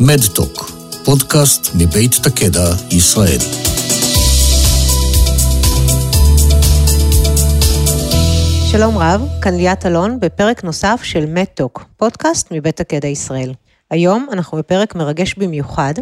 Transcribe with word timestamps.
מדטוק, 0.00 0.70
פודקאסט 1.04 1.70
מבית 1.74 2.14
תקדע, 2.22 2.64
ישראל. 2.90 3.38
שלום 8.70 8.98
רב, 8.98 9.28
כאן 9.42 9.54
ליאת 9.54 9.86
אלון 9.86 10.20
בפרק 10.20 10.64
נוסף 10.64 11.00
של 11.02 11.26
מדטוק, 11.26 11.84
פודקאסט 11.96 12.48
מבית 12.50 12.76
תקדע 12.76 13.08
ישראל. 13.08 13.52
היום 13.90 14.26
אנחנו 14.32 14.58
בפרק 14.58 14.94
מרגש 14.94 15.34
במיוחד, 15.34 15.94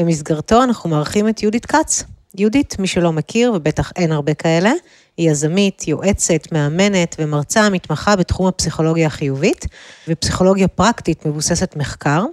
במסגרתו 0.00 0.62
אנחנו 0.62 0.90
מארחים 0.90 1.28
את 1.28 1.42
יהודית 1.42 1.66
כץ. 1.66 2.04
יהודית, 2.38 2.78
מי 2.78 2.86
שלא 2.86 3.12
מכיר, 3.12 3.52
ובטח 3.54 3.92
אין 3.96 4.12
הרבה 4.12 4.34
כאלה, 4.34 4.72
היא 5.16 5.30
יזמית, 5.30 5.88
יועצת, 5.88 6.52
מאמנת 6.52 7.16
ומרצה 7.18 7.70
מתמחה 7.70 8.16
בתחום 8.16 8.46
הפסיכולוגיה 8.46 9.06
החיובית, 9.06 9.66
ופסיכולוגיה 10.08 10.68
פרקטית 10.68 11.26
מבוססת 11.26 11.76
מחקר. 11.76 12.24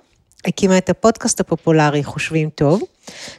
הקימה 0.47 0.77
את 0.77 0.89
הפודקאסט 0.89 1.39
הפופולרי 1.39 2.03
חושבים 2.03 2.49
טוב, 2.49 2.81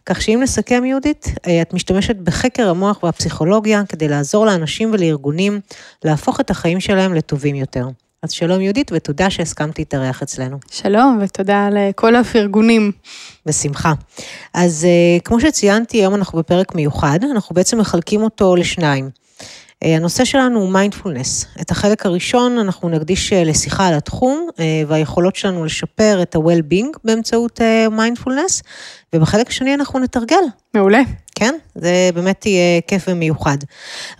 כך 0.06 0.22
שאם 0.22 0.40
נסכם 0.42 0.84
יהודית, 0.84 1.26
את 1.62 1.74
משתמשת 1.74 2.16
בחקר 2.16 2.68
המוח 2.68 3.02
והפסיכולוגיה 3.02 3.82
כדי 3.88 4.08
לעזור 4.08 4.46
לאנשים 4.46 4.90
ולארגונים 4.92 5.60
להפוך 6.04 6.40
את 6.40 6.50
החיים 6.50 6.80
שלהם 6.80 7.14
לטובים 7.14 7.54
יותר. 7.54 7.86
אז 8.22 8.30
שלום 8.30 8.60
יהודית, 8.60 8.90
ותודה 8.94 9.30
שהסכמת 9.30 9.78
להתארח 9.78 10.22
אצלנו. 10.22 10.56
שלום, 10.70 11.18
ותודה 11.22 11.68
לכל 11.72 12.16
הפרגונים. 12.16 12.92
בשמחה. 13.46 13.92
אז 14.54 14.84
אה, 14.84 15.20
כמו 15.24 15.40
שציינתי, 15.40 15.98
היום 15.98 16.14
אנחנו 16.14 16.38
בפרק 16.38 16.74
מיוחד, 16.74 17.18
אנחנו 17.32 17.54
בעצם 17.54 17.78
מחלקים 17.78 18.22
אותו 18.22 18.56
לשניים. 18.56 19.10
אה, 19.84 19.96
הנושא 19.96 20.24
שלנו 20.24 20.60
הוא 20.60 20.72
מיינדפולנס. 20.72 21.46
את 21.60 21.70
החלק 21.70 22.06
הראשון 22.06 22.58
אנחנו 22.58 22.88
נקדיש 22.88 23.32
אה, 23.32 23.44
לשיחה 23.44 23.86
על 23.86 23.94
התחום 23.94 24.48
והיכולות 24.88 25.36
שלנו 25.36 25.64
לשפר 25.64 26.22
את 26.22 26.34
ה-well-being 26.34 26.98
באמצעות 27.04 27.60
מיינדפולנס, 27.90 28.62
ובחלק 29.14 29.48
השני 29.48 29.74
אנחנו 29.74 29.98
נתרגל. 29.98 30.44
מעולה. 30.74 31.02
כן? 31.34 31.54
זה 31.74 32.10
באמת 32.14 32.46
יהיה 32.46 32.80
כיף 32.80 33.04
ומיוחד. 33.08 33.56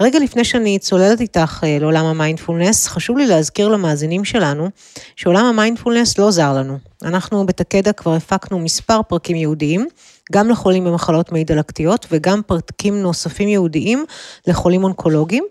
רגע 0.01 0.19
לפני 0.19 0.45
שאני 0.45 0.79
צוללת 0.79 1.21
איתך 1.21 1.65
לעולם 1.81 2.05
המיינדפולנס, 2.05 2.89
חשוב 2.89 3.19
לי 3.19 3.27
להזכיר 3.27 3.69
למאזינים 3.69 4.25
שלנו 4.25 4.69
שעולם 5.17 5.45
המיינדפולנס 5.45 6.19
לא 6.19 6.31
זר 6.31 6.53
לנו. 6.53 6.79
אנחנו 7.05 7.47
בטקדה 7.47 7.93
כבר 7.93 8.15
הפקנו 8.15 8.59
מספר 8.59 9.01
פרקים 9.09 9.37
ייעודיים, 9.37 9.87
גם 10.33 10.51
לחולים 10.51 10.85
במחלות 10.85 11.33
מעי 11.33 11.45
דלקתיות 11.45 12.07
וגם 12.11 12.41
פרקים 12.47 13.03
נוספים 13.03 13.49
ייעודיים 13.49 14.05
לחולים 14.47 14.85
אונקולוגיים. 14.85 15.45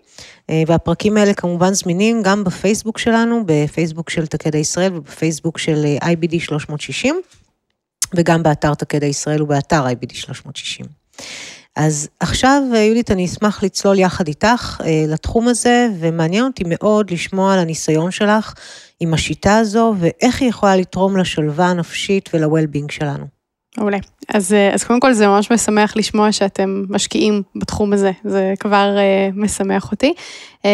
והפרקים 0.66 1.16
האלה 1.16 1.34
כמובן 1.34 1.74
זמינים 1.74 2.22
גם 2.22 2.44
בפייסבוק 2.44 2.98
שלנו, 2.98 3.42
בפייסבוק 3.46 4.10
של 4.10 4.26
תקדע 4.26 4.58
ישראל 4.58 4.94
ובפייסבוק 4.94 5.58
של 5.58 5.84
IBD 6.02 6.40
360, 6.40 7.20
וגם 8.14 8.42
באתר 8.42 8.74
תקדע 8.74 9.06
ישראל 9.06 9.42
ובאתר 9.42 9.86
IBD 9.86 10.14
360. 10.14 10.86
אז 11.76 12.08
עכשיו, 12.20 12.62
יהודית, 12.74 13.10
אני 13.10 13.24
אשמח 13.24 13.62
לצלול 13.62 13.98
יחד 13.98 14.28
איתך 14.28 14.80
לתחום 15.08 15.48
הזה, 15.48 15.88
ומעניין 15.98 16.44
אותי 16.44 16.64
מאוד 16.66 17.10
לשמוע 17.10 17.54
על 17.54 17.58
הניסיון 17.58 18.10
שלך 18.10 18.54
עם 19.00 19.14
השיטה 19.14 19.58
הזו, 19.58 19.94
ואיך 19.98 20.40
היא 20.40 20.48
יכולה 20.48 20.76
לתרום 20.76 21.16
לשלווה 21.16 21.66
הנפשית 21.66 22.30
ול-well-being 22.34 22.92
שלנו. 22.92 23.41
מעולה. 23.78 23.98
אז, 24.28 24.54
אז 24.72 24.84
קודם 24.84 25.00
כל 25.00 25.12
זה 25.12 25.26
ממש 25.26 25.50
משמח 25.50 25.96
לשמוע 25.96 26.32
שאתם 26.32 26.84
משקיעים 26.88 27.42
בתחום 27.56 27.92
הזה, 27.92 28.10
זה 28.24 28.54
כבר 28.60 28.96
אה, 28.96 29.40
משמח 29.40 29.92
אותי. 29.92 30.12
אמ, 30.62 30.64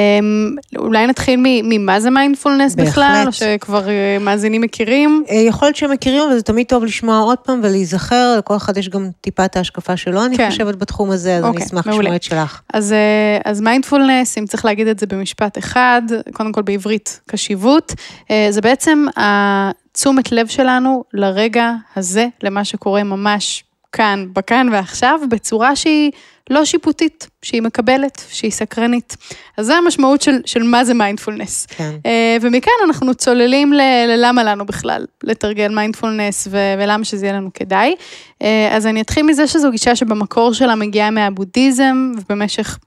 אולי 0.78 1.06
נתחיל 1.06 1.40
ממה 1.42 2.00
זה 2.00 2.10
מיינדפולנס 2.10 2.74
בכלל, 2.74 3.24
או 3.26 3.32
שכבר 3.32 3.84
אה, 3.86 4.22
מאזינים 4.22 4.60
מכירים? 4.60 5.24
יכול 5.48 5.68
להיות 5.68 5.76
שהם 5.76 5.90
מכירים, 5.90 6.22
אבל 6.22 6.34
זה 6.34 6.42
תמיד 6.42 6.66
טוב 6.66 6.84
לשמוע 6.84 7.18
עוד 7.18 7.38
פעם 7.38 7.60
ולהיזכר, 7.62 8.34
לכל 8.38 8.56
אחד 8.56 8.76
יש 8.76 8.88
גם 8.88 9.08
טיפה 9.20 9.44
את 9.44 9.56
ההשקפה 9.56 9.96
שלו, 9.96 10.24
אני 10.24 10.36
כן. 10.36 10.50
חושבת 10.50 10.76
בתחום 10.76 11.10
הזה, 11.10 11.36
אז 11.36 11.44
אוקיי, 11.44 11.58
אני 11.58 11.66
אשמח 11.66 11.86
לשמוע 11.86 12.16
את 12.16 12.22
שלך. 12.22 12.60
אז, 12.72 12.92
אה, 12.92 13.42
אז 13.44 13.60
מיינדפולנס, 13.60 14.38
אם 14.38 14.46
צריך 14.46 14.64
להגיד 14.64 14.86
את 14.86 14.98
זה 14.98 15.06
במשפט 15.06 15.58
אחד, 15.58 16.02
קודם 16.32 16.52
כל 16.52 16.62
בעברית 16.62 17.20
קשיבות, 17.26 17.92
אה, 17.92 18.32
זה 18.50 18.60
בעצם 18.60 19.06
ה... 19.18 19.87
תשומת 19.98 20.32
לב 20.32 20.46
שלנו 20.46 21.04
לרגע 21.14 21.72
הזה, 21.96 22.26
למה 22.42 22.64
שקורה 22.64 23.02
ממש 23.02 23.64
כאן, 23.92 24.26
בכאן 24.32 24.68
ועכשיו, 24.72 25.20
בצורה 25.30 25.76
שהיא 25.76 26.10
לא 26.50 26.64
שיפוטית, 26.64 27.28
שהיא 27.42 27.62
מקבלת, 27.62 28.22
שהיא 28.30 28.50
סקרנית. 28.50 29.16
אז 29.56 29.66
זו 29.66 29.72
המשמעות 29.72 30.22
של, 30.22 30.40
של 30.46 30.62
מה 30.62 30.84
זה 30.84 30.94
מיינדפולנס. 30.94 31.66
כן. 31.66 31.90
אה, 32.02 32.08
ומכאן 32.40 32.72
אנחנו 32.84 33.14
צוללים 33.14 33.72
ללמה 34.08 34.44
לנו 34.44 34.66
בכלל 34.66 35.06
לתרגל 35.24 35.68
מיינדפולנס 35.68 36.48
ולמה 36.50 37.04
שזה 37.04 37.26
יהיה 37.26 37.36
לנו 37.36 37.50
כדאי. 37.54 37.94
אה, 38.42 38.44
אז 38.70 38.86
אני 38.86 39.00
אתחיל 39.00 39.22
מזה 39.22 39.46
שזו 39.46 39.70
גישה 39.70 39.96
שבמקור 39.96 40.52
שלה 40.52 40.74
מגיעה 40.74 41.10
מהבודהיזם, 41.10 42.12
ובמשך 42.16 42.78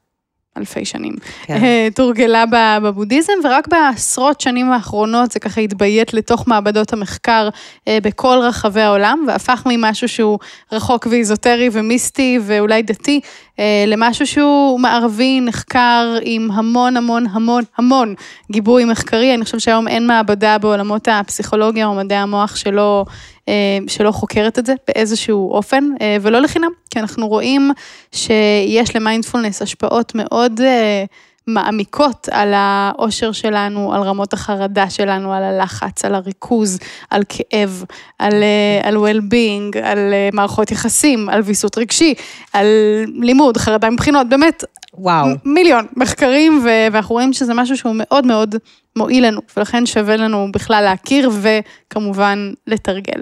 אלפי 0.58 0.86
שנים, 0.86 1.16
כן. 1.44 1.60
תורגלה 1.96 2.44
בבודהיזם, 2.82 3.34
ורק 3.44 3.68
בעשרות 3.68 4.42
שנים 4.42 4.72
האחרונות 4.72 5.32
זה 5.32 5.40
ככה 5.40 5.62
התביית 5.62 6.14
לתוך 6.14 6.48
מעבדות 6.48 6.94
המחקר 6.94 7.50
בכל 7.90 8.38
רחבי 8.42 8.82
העולם, 8.82 9.26
והפך 9.28 9.64
ממשהו 9.66 10.08
שהוא 10.08 10.40
רחוק 10.72 11.08
ואיזוטרי 11.12 11.70
ומיסטי 11.72 12.40
ואולי 12.42 12.82
דתי, 12.82 13.20
למשהו 13.88 14.28
שהוא 14.28 14.80
מערבי, 14.80 15.42
נחקר 15.42 16.18
עם 16.22 16.52
המון 16.52 16.98
המון 16.98 17.26
המון 17.32 17.64
המון 17.78 18.14
גיבוי 18.52 18.86
מחקרי. 18.86 19.34
אני 19.36 19.44
חושבת 19.46 19.62
שהיום 19.62 19.88
אין 19.88 20.08
מעבדה 20.08 20.58
בעולמות 20.58 21.08
הפסיכולוגיה 21.12 21.86
או 21.86 21.94
מדעי 21.96 22.18
המוח 22.18 22.56
שלא, 22.56 23.06
שלא 23.88 24.12
חוקרת 24.12 24.60
את 24.60 24.66
זה 24.66 24.74
באיזשהו 24.88 25.52
אופן, 25.52 25.84
ולא 26.22 26.40
לחינם, 26.40 26.72
כי 26.90 27.00
אנחנו 27.00 27.28
רואים 27.28 27.72
שיש 28.12 28.96
למיינדפולנס 28.96 29.62
השפעות 29.62 30.12
מאוד 30.16 30.62
מעמיקות 31.48 32.30
על 32.32 32.54
האושר 32.56 33.32
שלנו, 33.32 33.94
על 33.94 34.02
רמות 34.02 34.34
החרדה 34.34 34.90
שלנו, 34.90 35.34
על 35.34 35.44
הלחץ, 35.44 36.06
על 36.06 36.16
הריכוז, 36.16 36.80
על 37.10 37.24
כאב, 37.30 37.84
על, 38.20 38.34
על 38.84 38.96
well-being, 38.96 39.78
על 39.84 40.14
מערכות 40.34 40.72
יחסים, 40.72 41.30
על 41.30 41.42
ויסות 41.42 41.78
רגשי, 41.78 42.14
על 42.54 42.66
לימוד, 43.08 43.58
חרדה 43.58 43.90
מבחינות, 43.90 44.30
באמת, 44.30 44.64
וואו. 44.94 45.28
מיליון 45.46 45.86
מחקרים, 45.96 46.66
ואנחנו 46.66 47.14
רואים 47.16 47.34
שזה 47.34 47.54
משהו 47.54 47.78
שהוא 47.78 47.96
מאוד 47.96 48.26
מאוד 48.26 48.56
מועיל 48.96 49.28
לנו, 49.28 49.42
ולכן 49.58 49.86
שווה 49.86 50.16
לנו 50.16 50.48
בכלל 50.54 50.84
להכיר 50.84 51.30
וכמובן 51.42 52.52
לתרגל. 52.68 53.22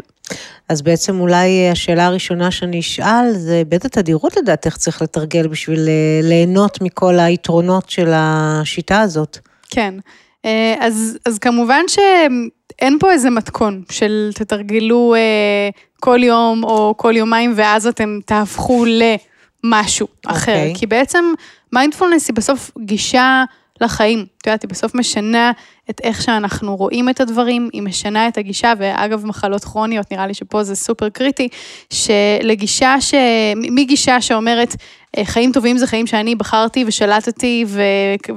אז 0.70 0.82
בעצם 0.82 1.20
אולי 1.20 1.70
השאלה 1.72 2.06
הראשונה 2.06 2.52
שאני 2.52 2.80
אשאל, 2.80 3.32
זה 3.34 3.64
באיזה 3.68 3.90
תדירות 3.90 4.38
לדעתך 4.38 4.78
צריך 4.78 5.02
לתרגל 5.02 5.48
בשביל 5.48 5.90
ליהנות 6.24 6.82
מכל 6.82 7.20
היתרונות 7.20 7.90
של 7.90 8.10
השיטה 8.14 9.02
הזאת? 9.02 9.38
כן, 9.70 9.94
אז, 10.80 11.18
אז 11.26 11.40
כמובן 11.40 11.82
שאין 11.88 12.98
פה 13.00 13.12
איזה 13.12 13.30
מתכון 13.30 13.84
של 13.92 14.32
תתרגלו 14.36 15.16
כל 16.00 16.20
יום 16.24 16.64
או 16.64 16.94
כל 16.98 17.14
יומיים 17.18 17.54
ואז 17.56 17.88
אתם 17.88 18.20
תהפכו 18.26 18.86
למשהו 18.86 20.08
okay. 20.08 20.32
אחר, 20.32 20.52
אוקיי. 20.52 20.74
כי 20.76 20.86
בעצם 20.86 21.26
מיינדפולנס 21.74 22.28
היא 22.28 22.36
בסוף 22.36 22.72
גישה 22.80 23.44
לחיים. 23.82 24.26
את 24.42 24.48
יודעת, 24.48 24.62
היא 24.62 24.70
בסוף 24.70 24.96
משנה 24.96 25.52
את 25.90 26.02
איך 26.04 26.22
שאנחנו 26.22 26.76
רואים 26.76 27.10
את 27.10 27.22
הדברים, 27.22 27.70
היא 27.74 27.82
משנה 27.82 28.28
את 28.28 28.38
הגישה, 28.38 28.74
ואגב, 28.78 29.26
מחלות 29.26 29.64
כרוניות, 29.64 30.12
נראה 30.12 30.28
לי 30.28 30.34
שפה 30.34 30.64
זה 30.64 30.76
סופר 30.76 31.10
קריטי, 31.10 31.48
שלגישה 31.94 33.02
ש... 33.02 33.14
מגישה 33.56 34.22
שאומרת, 34.22 34.76
אה, 35.18 35.26
חיים 35.26 35.52
טובים 35.52 35.78
זה 35.78 35.88
חיים 35.88 36.08
שאני 36.08 36.36
בחרתי 36.36 36.84
ושלטתי 36.88 37.66
ו... 37.68 37.82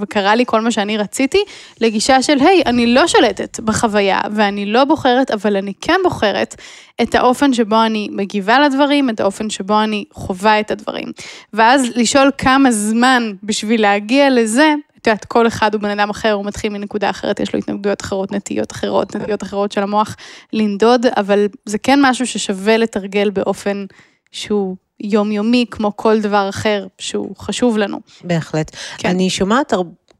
וקרה 0.00 0.34
לי 0.34 0.44
כל 0.46 0.60
מה 0.60 0.70
שאני 0.70 0.96
רציתי, 0.96 1.44
לגישה 1.80 2.22
של, 2.22 2.38
היי, 2.40 2.62
אני 2.66 2.86
לא 2.86 3.06
שלטת 3.06 3.60
בחוויה, 3.60 4.20
ואני 4.34 4.66
לא 4.66 4.84
בוחרת, 4.84 5.30
אבל 5.30 5.56
אני 5.56 5.72
כן 5.80 6.00
בוחרת 6.02 6.54
את 7.02 7.14
האופן 7.14 7.52
שבו 7.52 7.82
אני 7.82 8.08
מגיבה 8.12 8.60
לדברים, 8.60 9.10
את 9.10 9.20
האופן 9.20 9.50
שבו 9.50 9.82
אני 9.82 10.04
חווה 10.12 10.60
את 10.60 10.70
הדברים. 10.70 11.12
ואז 11.52 11.86
לשאול 11.94 12.30
כמה 12.38 12.70
זמן 12.70 13.32
בשביל 13.42 13.82
להגיע 13.82 14.30
לזה, 14.30 14.74
את 15.02 15.06
יודעת, 15.06 15.24
כל 15.24 15.46
אחד 15.46 15.74
הוא 15.74 15.82
בן 15.82 15.98
אדם 15.98 16.10
אחר, 16.10 16.32
הוא 16.32 16.44
מתחיל 16.44 16.72
מנקודה 16.72 17.10
אחרת, 17.10 17.40
יש 17.40 17.52
לו 17.52 17.58
התנגדויות 17.58 18.02
אחרות, 18.02 18.32
נטיות 18.32 18.72
אחרות, 18.72 19.16
נטיות 19.16 19.42
אחרות 19.42 19.72
של 19.72 19.82
המוח 19.82 20.16
לנדוד, 20.52 21.06
אבל 21.16 21.46
זה 21.66 21.78
כן 21.78 21.98
משהו 22.02 22.26
ששווה 22.26 22.76
לתרגל 22.76 23.30
באופן 23.30 23.84
שהוא 24.32 24.76
יומיומי, 25.00 25.66
כמו 25.70 25.96
כל 25.96 26.20
דבר 26.20 26.48
אחר 26.48 26.86
שהוא 26.98 27.36
חשוב 27.36 27.78
לנו. 27.78 28.00
בהחלט. 28.24 28.76
כן. 28.98 29.08
אני 29.08 29.30
שומעת 29.30 29.72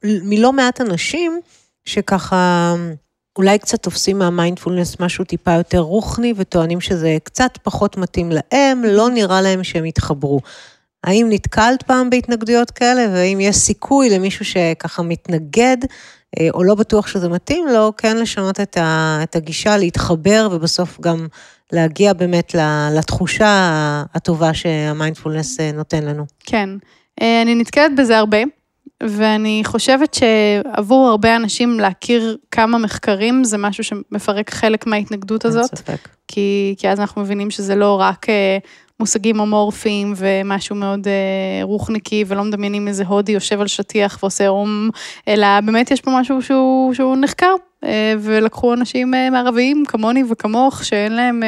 מלא 0.05 0.53
מעט 0.53 0.81
אנשים 0.81 1.41
שככה... 1.85 2.75
אולי 3.39 3.59
קצת 3.59 3.83
תופסים 3.83 4.19
מהמיינדפולנס 4.19 5.01
משהו 5.01 5.25
טיפה 5.25 5.53
יותר 5.53 5.79
רוחני 5.79 6.35
וטוענים 6.37 6.81
שזה 6.81 7.17
קצת 7.25 7.59
פחות 7.63 7.97
מתאים 7.97 8.31
להם, 8.33 8.85
לא 8.85 9.11
נראה 9.11 9.41
להם 9.41 9.65
שהם 9.65 9.85
יתחברו. 9.85 10.41
האם 11.05 11.27
נתקלת 11.31 11.83
פעם 11.83 12.11
בהתנגדויות 12.11 12.71
כאלה, 12.71 13.07
והאם 13.13 13.41
יש 13.41 13.57
סיכוי 13.57 14.11
למישהו 14.11 14.45
שככה 14.45 15.03
מתנגד, 15.03 15.77
אה, 16.41 16.49
או 16.55 16.63
לא 16.65 16.75
בטוח 16.75 17.07
שזה 17.07 17.29
מתאים 17.29 17.67
לו, 17.69 17.93
כן 17.97 18.17
לשנות 18.17 18.61
את, 18.61 18.77
ה, 18.77 19.19
את 19.23 19.37
הגישה, 19.37 19.77
להתחבר 19.77 20.49
ובסוף 20.53 21.01
גם 21.01 21.27
להגיע 21.73 22.13
באמת 22.13 22.55
לתחושה 22.93 24.03
הטובה 24.15 24.55
שהמיינדפולנס 24.55 25.61
נותן 25.61 26.03
לנו. 26.05 26.25
כן, 26.45 26.69
אני 27.21 27.55
נתקלת 27.55 27.97
בזה 27.97 28.19
הרבה. 28.19 28.39
ואני 29.03 29.63
חושבת 29.65 30.15
שעבור 30.15 31.09
הרבה 31.09 31.37
אנשים 31.37 31.81
להכיר 31.81 32.37
כמה 32.51 32.79
מחקרים 32.79 33.45
זה 33.45 33.59
משהו 33.59 33.85
שמפרק 33.85 34.51
חלק 34.51 34.87
מההתנגדות 34.87 35.45
הזאת. 35.45 35.71
אין 35.71 35.77
ספק. 35.77 36.09
כי, 36.29 36.75
כי 36.79 36.89
אז 36.89 37.01
אנחנו 37.01 37.23
מבינים 37.23 37.51
שזה 37.51 37.75
לא 37.75 38.01
רק 38.01 38.29
אה, 38.29 38.59
מושגים 39.03 39.41
אמורפיים 39.41 40.13
ומשהו 40.17 40.77
מאוד 40.77 41.07
אה, 41.09 41.65
רוחניקי 41.65 42.25
ולא 42.27 42.45
מדמיינים 42.45 42.89
איזה 42.89 43.05
הודי 43.07 43.33
יושב 43.33 43.61
על 43.61 43.67
שטיח 43.67 44.19
ועושה 44.23 44.49
אום, 44.49 44.91
אלא 45.29 45.47
באמת 45.61 45.91
יש 45.91 46.01
פה 46.01 46.11
משהו 46.21 46.43
שהוא, 46.43 46.95
שהוא 46.95 47.17
נחקר 47.17 47.55
אה, 47.85 48.15
ולקחו 48.21 48.75
אנשים 48.75 49.15
אה, 49.15 49.31
מערביים 49.31 49.85
כמוני 49.89 50.23
וכמוך, 50.31 50.85
שאין 50.85 51.13
להם 51.13 51.43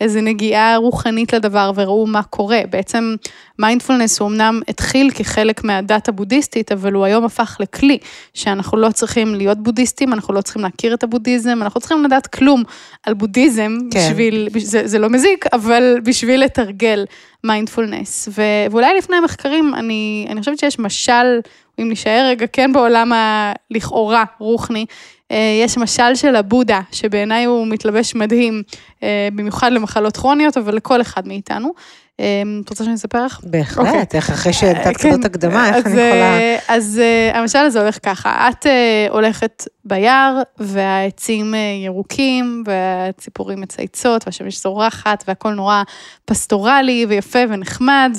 איזה 0.00 0.20
נגיעה 0.20 0.76
רוחנית 0.76 1.32
לדבר 1.32 1.72
וראו 1.74 2.06
מה 2.06 2.22
קורה. 2.22 2.60
בעצם 2.70 3.14
מיינדפולנס 3.58 4.20
הוא 4.20 4.28
אמנם 4.28 4.60
התחיל 4.68 5.10
כחלק 5.10 5.64
מהדת 5.64 6.08
הבודהיסטית, 6.08 6.72
אבל 6.72 6.92
הוא 6.92 7.04
היום 7.04 7.24
הפך 7.24 7.56
לכלי, 7.60 7.98
שאנחנו 8.34 8.78
לא 8.78 8.90
צריכים 8.90 9.34
להיות 9.34 9.58
בודהיסטים, 9.58 10.12
אנחנו 10.12 10.34
לא 10.34 10.40
צריכים 10.40 10.62
להכיר 10.62 10.94
את 10.94 11.02
הבודהיזם, 11.02 11.58
אנחנו 11.62 11.80
צריכים 11.80 12.04
לדעת 12.04 12.26
כלום 12.26 12.62
על 13.02 13.14
בודהיזם, 13.14 13.78
כן. 13.90 13.98
בשביל, 13.98 14.48
זה, 14.58 14.86
זה 14.86 14.98
לא 14.98 15.08
מזיק, 15.08 15.44
אבל 15.52 15.96
בשביל 16.04 16.44
לתרגל 16.44 17.04
מיינדפולנס. 17.44 18.28
ואולי 18.32 18.98
לפני 18.98 19.16
המחקרים, 19.16 19.74
אני, 19.74 20.26
אני 20.30 20.40
חושבת 20.40 20.58
שיש 20.58 20.78
משל, 20.78 21.40
אם 21.78 21.88
נשאר 21.90 22.26
רגע 22.28 22.46
כן 22.52 22.72
בעולם 22.72 23.12
הלכאורה 23.12 24.24
רוחני, 24.38 24.86
אה, 25.30 25.60
יש 25.64 25.78
משל 25.78 26.14
של 26.14 26.36
הבודה, 26.36 26.80
שבעיניי 26.92 27.44
הוא 27.44 27.66
מתלבש 27.66 28.14
מדהים, 28.14 28.62
אה, 29.02 29.28
במיוחד 29.32 29.72
למחלות 29.88 30.16
כרוניות, 30.16 30.56
אבל 30.56 30.74
לכל 30.74 31.00
אחד 31.00 31.28
מאיתנו. 31.28 31.72
אה, 32.20 32.42
את 32.64 32.70
רוצה 32.70 32.84
שאני 32.84 32.94
אספר 32.94 33.24
לך? 33.24 33.40
בהחלט. 33.42 33.86
אוקיי. 33.86 34.04
איך 34.14 34.30
אחרי 34.30 34.52
שנתת 34.52 34.96
כן. 34.96 35.10
כזאת 35.10 35.24
הקדמה, 35.24 35.76
איך 35.76 35.86
אני 35.86 35.94
יכולה... 35.94 36.56
אז 36.68 37.00
המשל 37.34 37.58
הזה 37.58 37.80
הולך 37.80 37.98
ככה, 38.02 38.48
את 38.48 38.66
הולכת 39.10 39.64
ביער, 39.84 40.42
והעצים 40.58 41.54
ירוקים, 41.84 42.64
והציפורים 42.66 43.60
מצייצות, 43.60 44.22
והשמש 44.26 44.62
זורחת, 44.62 45.24
והכל 45.28 45.50
נורא 45.50 45.82
פסטורלי 46.24 47.06
ויפה 47.08 47.38
ונחמד, 47.48 48.16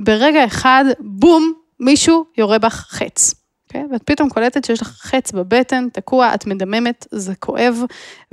וברגע 0.00 0.44
אחד, 0.44 0.84
בום, 1.00 1.52
מישהו 1.80 2.24
יורה 2.38 2.58
בך 2.58 2.86
חץ. 2.88 3.45
Okay? 3.66 3.76
אוקיי? 3.76 3.84
ואת 3.92 4.02
פתאום 4.02 4.28
קולטת 4.28 4.64
שיש 4.64 4.82
לך 4.82 4.88
חץ 4.88 5.32
בבטן, 5.32 5.88
תקוע, 5.92 6.34
את 6.34 6.46
מדממת, 6.46 7.06
זה 7.10 7.34
כואב, 7.34 7.82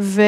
ו... 0.01 0.21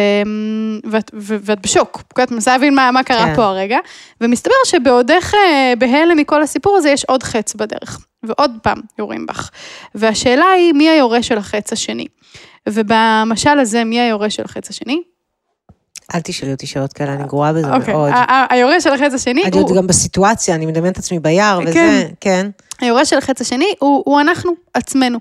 ואת, 0.92 1.12
ו... 1.14 1.36
ואת 1.42 1.62
בשוק, 1.62 2.04
את 2.24 2.32
מנסה 2.32 2.52
להבין 2.52 2.76
מה, 2.76 2.92
מה 2.92 3.04
קרה 3.04 3.26
כן. 3.26 3.36
פה 3.36 3.44
הרגע, 3.44 3.78
ומסתבר 4.22 4.54
שבעודך 4.66 5.34
אה, 5.34 5.74
בהלם 5.80 6.18
מכל 6.18 6.44
הסיפור 6.44 6.78
הזה, 6.78 6.90
יש 6.90 7.06
עוד 7.06 7.24
חץ 7.24 7.54
בדרך, 7.56 8.06
ועוד 8.24 8.52
פעם 8.64 8.82
יורים 9.00 9.26
בך. 9.26 9.50
והשאלה 9.96 10.46
היא, 10.46 10.74
מי 10.74 10.90
היורש 10.90 11.28
של 11.28 11.38
החץ 11.38 11.74
השני? 11.74 12.06
ובמשל 12.70 13.60
הזה, 13.60 13.84
מי 13.84 14.00
היורש 14.00 14.36
של 14.36 14.44
החץ 14.46 14.70
השני? 14.70 15.02
אל 16.16 16.22
תשאלי 16.22 16.52
אותי 16.52 16.68
שאלות 16.68 16.94
כאלה, 16.94 17.14
אני 17.14 17.24
גרועה 17.24 17.54
בזה 17.54 17.74
okay. 17.74 17.76
אוקיי, 17.76 17.94
מאוד. 17.94 18.12
היורש 18.50 18.84
של 18.84 18.94
החץ 18.94 19.14
השני 19.14 19.42
הוא... 19.42 19.50
אני 19.50 19.58
עוד 19.58 19.78
גם 19.78 19.88
בסיטואציה, 19.88 20.56
אני 20.56 20.66
מדמיינת 20.66 20.94
את 20.94 21.00
עצמי 21.00 21.20
ביער 21.20 21.60
וזה, 21.66 22.08
כן. 22.20 22.50
היורש 22.82 23.10
של 23.10 23.18
החץ 23.18 23.42
השני 23.42 23.74
הוא, 23.80 24.04
הוא 24.06 24.22
אנחנו, 24.22 24.52
עצמנו. 24.74 25.20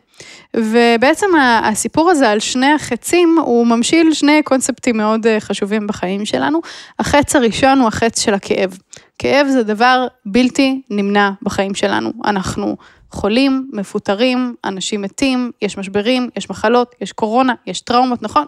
ובעצם 0.57 1.27
הסיפור 1.63 2.11
הזה 2.11 2.31
על 2.31 2.41
שני 2.41 2.73
החצים, 2.73 3.37
הוא 3.45 3.67
ממשיל 3.67 4.15
שני 4.15 4.43
קונספטים 4.43 4.97
מאוד 4.97 5.27
אה, 5.27 5.41
חשובים 5.41 5.87
בחיים 5.87 6.25
שלנו. 6.25 6.61
החץ 6.99 7.37
הראשון 7.37 7.79
הוא 7.79 7.89
החץ 7.89 8.21
של 8.21 8.35
הכאב. 8.35 8.79
כאב 9.19 9.47
זה 9.49 9.63
דבר 9.63 10.07
בלתי 10.27 10.83
נמנע 10.91 11.31
בחיים 11.43 11.75
שלנו. 11.75 12.13
אנחנו 12.25 12.77
חולים, 13.11 13.71
מפוטרים, 13.73 14.55
אנשים 14.65 15.03
מתים, 15.03 15.51
יש 15.63 15.79
משברים, 15.79 16.31
יש 16.37 16.51
מחלות, 16.51 16.95
יש 17.01 17.13
קורונה, 17.13 17.55
יש 17.67 17.81
טראומות, 17.81 18.23
נכון? 18.23 18.45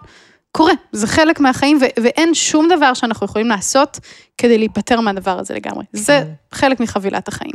קורה, 0.56 0.72
זה 0.92 1.06
חלק 1.06 1.40
מהחיים, 1.40 1.78
ו- 1.80 2.02
ואין 2.02 2.34
שום 2.34 2.68
דבר 2.76 2.94
שאנחנו 2.94 3.26
יכולים 3.26 3.46
לעשות 3.46 4.00
כדי 4.38 4.58
להיפטר 4.58 5.00
מהדבר 5.00 5.38
הזה 5.38 5.54
לגמרי. 5.54 5.84
כן. 5.92 5.98
זה 5.98 6.24
חלק 6.52 6.80
מחבילת 6.80 7.28
החיים. 7.28 7.54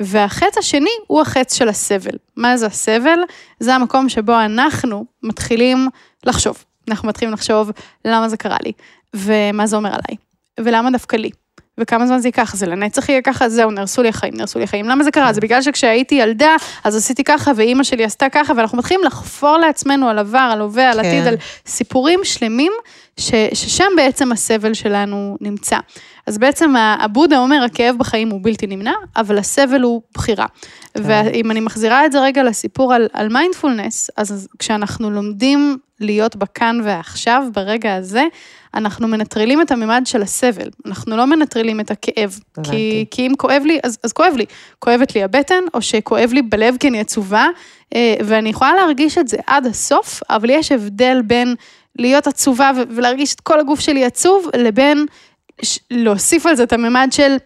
והחץ 0.00 0.58
השני 0.58 0.90
הוא 1.06 1.20
החץ 1.20 1.54
של 1.54 1.68
הסבל. 1.68 2.16
מה 2.36 2.56
זה 2.56 2.66
הסבל? 2.66 3.18
זה 3.60 3.74
המקום 3.74 4.08
שבו 4.08 4.40
אנחנו 4.40 5.04
מתחילים 5.22 5.88
לחשוב. 6.26 6.64
אנחנו 6.88 7.08
מתחילים 7.08 7.34
לחשוב 7.34 7.70
למה 8.04 8.28
זה 8.28 8.36
קרה 8.36 8.56
לי, 8.64 8.72
ומה 9.14 9.66
זה 9.66 9.76
אומר 9.76 9.90
עליי, 9.90 10.16
ולמה 10.60 10.90
דווקא 10.90 11.16
לי. 11.16 11.30
וכמה 11.78 12.06
זמן 12.06 12.18
זה 12.18 12.28
ייקח, 12.28 12.54
זה 12.56 12.66
לנצח 12.66 13.08
יהיה 13.08 13.22
ככה, 13.22 13.48
זהו, 13.48 13.70
נהרסו 13.70 14.02
לי 14.02 14.08
החיים, 14.08 14.34
נהרסו 14.36 14.58
לי 14.58 14.64
החיים. 14.64 14.88
למה 14.88 15.04
זה 15.04 15.10
קרה? 15.10 15.32
זה 15.32 15.40
בגלל 15.40 15.62
שכשהייתי 15.62 16.14
ילדה, 16.14 16.54
אז 16.84 16.96
עשיתי 16.96 17.24
ככה, 17.24 17.52
ואימא 17.56 17.84
שלי 17.84 18.04
עשתה 18.04 18.28
ככה, 18.28 18.52
ואנחנו 18.56 18.78
מתחילים 18.78 19.04
לחפור 19.04 19.56
לעצמנו 19.56 20.08
על 20.08 20.18
עבר, 20.18 20.48
על 20.52 20.60
הווה, 20.60 20.90
על 20.90 21.00
עתיד, 21.00 21.22
כן. 21.22 21.28
על 21.28 21.34
סיפורים 21.66 22.20
שלמים, 22.24 22.72
ש, 23.16 23.32
ששם 23.54 23.88
בעצם 23.96 24.32
הסבל 24.32 24.74
שלנו 24.74 25.36
נמצא. 25.40 25.76
אז 26.26 26.38
בעצם 26.38 26.74
הבודה 26.76 27.38
אומר, 27.38 27.62
הכאב 27.64 27.98
בחיים 27.98 28.30
הוא 28.30 28.40
בלתי 28.42 28.66
נמנע, 28.66 28.92
אבל 29.16 29.38
הסבל 29.38 29.80
הוא 29.80 30.02
בחירה. 30.14 30.46
כן. 30.94 31.02
ואם 31.04 31.50
אני 31.50 31.60
מחזירה 31.60 32.06
את 32.06 32.12
זה 32.12 32.20
רגע 32.20 32.42
לסיפור 32.42 32.94
על, 32.94 33.08
על 33.12 33.28
מיינדפולנס, 33.28 34.10
אז 34.16 34.48
כשאנחנו 34.58 35.10
לומדים 35.10 35.78
להיות 36.00 36.36
בכאן 36.36 36.80
ועכשיו, 36.84 37.44
ברגע 37.52 37.94
הזה, 37.94 38.24
אנחנו 38.74 39.08
מנטרלים 39.08 39.62
את 39.62 39.70
הממד 39.70 40.02
של 40.04 40.22
הסבל, 40.22 40.68
אנחנו 40.86 41.16
לא 41.16 41.24
מנטרלים 41.24 41.80
את 41.80 41.90
הכאב. 41.90 42.38
כי, 42.62 43.06
כי 43.10 43.26
אם 43.26 43.32
כואב 43.38 43.62
לי, 43.66 43.80
אז, 43.82 43.98
אז 44.04 44.12
כואב 44.12 44.34
לי. 44.36 44.44
כואבת 44.78 45.14
לי 45.14 45.22
הבטן, 45.22 45.64
או 45.74 45.82
שכואב 45.82 46.32
לי 46.32 46.42
בלב 46.42 46.76
כי 46.80 46.88
אני 46.88 47.00
עצובה, 47.00 47.46
אה, 47.94 48.14
ואני 48.24 48.48
יכולה 48.48 48.74
להרגיש 48.74 49.18
את 49.18 49.28
זה 49.28 49.36
עד 49.46 49.66
הסוף, 49.66 50.22
אבל 50.30 50.50
יש 50.50 50.72
הבדל 50.72 51.22
בין 51.24 51.54
להיות 51.98 52.26
עצובה 52.26 52.70
ולהרגיש 52.90 53.34
את 53.34 53.40
כל 53.40 53.60
הגוף 53.60 53.80
שלי 53.80 54.04
עצוב, 54.04 54.48
לבין 54.56 55.06
להוסיף 55.90 56.46
על 56.46 56.56
זה 56.56 56.62
את 56.62 56.72
הממד 56.72 57.08
של... 57.10 57.36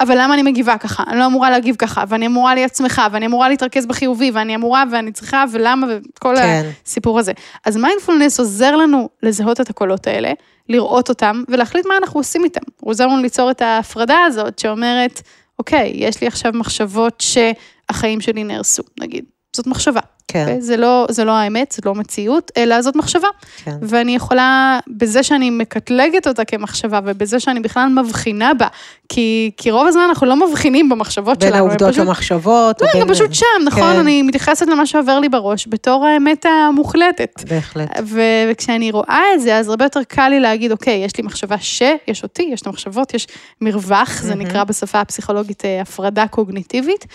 אבל 0.00 0.14
למה 0.20 0.34
אני 0.34 0.42
מגיבה 0.42 0.78
ככה? 0.78 1.04
אני 1.08 1.18
לא 1.18 1.26
אמורה 1.26 1.50
להגיב 1.50 1.76
ככה, 1.76 2.04
ואני 2.08 2.26
אמורה 2.26 2.54
להיות 2.54 2.74
שמחה, 2.74 3.06
ואני 3.12 3.26
אמורה 3.26 3.48
להתרכז 3.48 3.86
בחיובי, 3.86 4.30
ואני 4.30 4.54
אמורה, 4.54 4.84
ואני 4.92 5.12
צריכה, 5.12 5.44
ולמה, 5.52 5.86
וכל 5.90 6.36
כן. 6.36 6.70
הסיפור 6.86 7.18
הזה. 7.18 7.32
אז 7.64 7.76
מיינדפולנס 7.76 8.38
עוזר 8.38 8.76
לנו 8.76 9.08
לזהות 9.22 9.60
את 9.60 9.70
הקולות 9.70 10.06
האלה, 10.06 10.32
לראות 10.68 11.08
אותם, 11.08 11.42
ולהחליט 11.48 11.86
מה 11.86 11.96
אנחנו 11.96 12.20
עושים 12.20 12.44
איתם. 12.44 12.60
הוא 12.80 12.90
עוזר 12.90 13.06
לנו 13.06 13.22
ליצור 13.22 13.50
את 13.50 13.62
ההפרדה 13.62 14.18
הזאת, 14.26 14.58
שאומרת, 14.58 15.22
אוקיי, 15.58 15.92
יש 15.94 16.20
לי 16.20 16.26
עכשיו 16.26 16.52
מחשבות 16.54 17.20
שהחיים 17.20 18.20
שלי 18.20 18.44
נהרסו, 18.44 18.82
נגיד. 19.00 19.24
זאת 19.56 19.66
מחשבה. 19.66 20.00
כן. 20.28 20.40
אוקיי? 20.40 20.60
זה, 20.60 20.76
לא, 20.76 21.06
זה 21.10 21.24
לא 21.24 21.32
האמת, 21.32 21.72
זה 21.72 21.82
לא 21.84 21.94
מציאות, 21.94 22.52
אלא 22.56 22.82
זאת 22.82 22.96
מחשבה. 22.96 23.28
כן. 23.64 23.76
ואני 23.82 24.14
יכולה, 24.14 24.78
בזה 24.88 25.22
שאני 25.22 25.50
מקטלגת 25.50 26.26
אותה 26.26 26.44
כמחשבה, 26.44 27.00
ובזה 27.04 27.40
שאני 27.40 27.60
בכלל 27.60 27.88
מבחינה 27.88 28.54
בה, 28.54 28.66
כי, 29.08 29.50
כי 29.56 29.70
רוב 29.70 29.86
הזמן 29.86 30.02
אנחנו 30.08 30.26
לא 30.26 30.48
מבחינים 30.48 30.88
במחשבות 30.88 31.38
בין 31.38 31.48
שלנו. 31.48 31.68
בין 31.68 31.70
העובדות 31.70 31.96
למחשבות. 31.96 32.82
לא, 32.82 32.88
בין... 32.92 33.14
פשוט 33.14 33.34
שם, 33.34 33.44
נכון? 33.66 33.92
כן. 33.92 33.98
אני 33.98 34.22
מתייחסת 34.22 34.66
למה 34.66 34.86
שעובר 34.86 35.18
לי 35.18 35.28
בראש, 35.28 35.66
בתור 35.68 36.06
האמת 36.06 36.46
המוחלטת. 36.46 37.44
בהחלט. 37.48 37.88
ו- 38.04 38.50
וכשאני 38.50 38.90
רואה 38.90 39.22
את 39.34 39.40
זה, 39.40 39.56
אז 39.56 39.68
הרבה 39.68 39.84
יותר 39.84 40.00
קל 40.08 40.28
לי 40.28 40.40
להגיד, 40.40 40.72
אוקיי, 40.72 41.04
יש 41.04 41.16
לי 41.16 41.22
מחשבה 41.22 41.58
ש, 41.58 41.82
יש 42.08 42.22
אותי, 42.22 42.48
יש 42.52 42.60
את 42.60 42.66
המחשבות, 42.66 43.14
יש 43.14 43.26
מרווח, 43.60 44.08
mm-hmm. 44.08 44.22
זה 44.22 44.34
נקרא 44.34 44.64
בשפה 44.64 45.00
הפסיכולוגית 45.00 45.64
אה, 45.64 45.80
הפרדה 45.80 46.26
קוגניטיבית. 46.26 47.06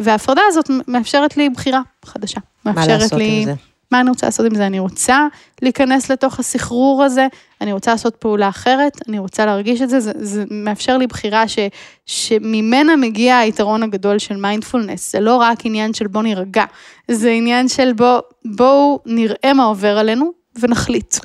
וההפרדה 0.00 0.42
הזאת 0.48 0.70
מאפשרת 0.88 1.36
לי 1.36 1.50
בחירה 1.50 1.80
חדשה. 2.04 2.40
מה 2.64 2.86
לעשות 2.86 3.12
לי, 3.12 3.38
עם 3.38 3.44
זה? 3.44 3.54
מה 3.90 4.00
אני 4.00 4.10
רוצה 4.10 4.26
לעשות 4.26 4.46
עם 4.46 4.54
זה? 4.54 4.66
אני 4.66 4.78
רוצה 4.78 5.26
להיכנס 5.62 6.10
לתוך 6.10 6.38
הסחרור 6.38 7.04
הזה, 7.04 7.26
אני 7.60 7.72
רוצה 7.72 7.90
לעשות 7.90 8.16
פעולה 8.16 8.48
אחרת, 8.48 8.98
אני 9.08 9.18
רוצה 9.18 9.46
להרגיש 9.46 9.82
את 9.82 9.90
זה, 9.90 10.00
זה, 10.00 10.12
זה 10.16 10.44
מאפשר 10.50 10.98
לי 10.98 11.06
בחירה 11.06 11.48
ש, 11.48 11.58
שממנה 12.06 12.96
מגיע 12.96 13.38
היתרון 13.38 13.82
הגדול 13.82 14.18
של 14.18 14.36
מיינדפולנס. 14.36 15.12
זה 15.12 15.20
לא 15.20 15.36
רק 15.36 15.58
עניין 15.64 15.94
של 15.94 16.06
בוא 16.06 16.22
נירגע, 16.22 16.64
זה 17.10 17.30
עניין 17.30 17.68
של 17.68 17.92
בוא, 17.92 18.20
בואו 18.44 19.00
נראה 19.06 19.52
מה 19.54 19.64
עובר 19.64 19.98
עלינו 19.98 20.32
ונחליט. 20.60 21.16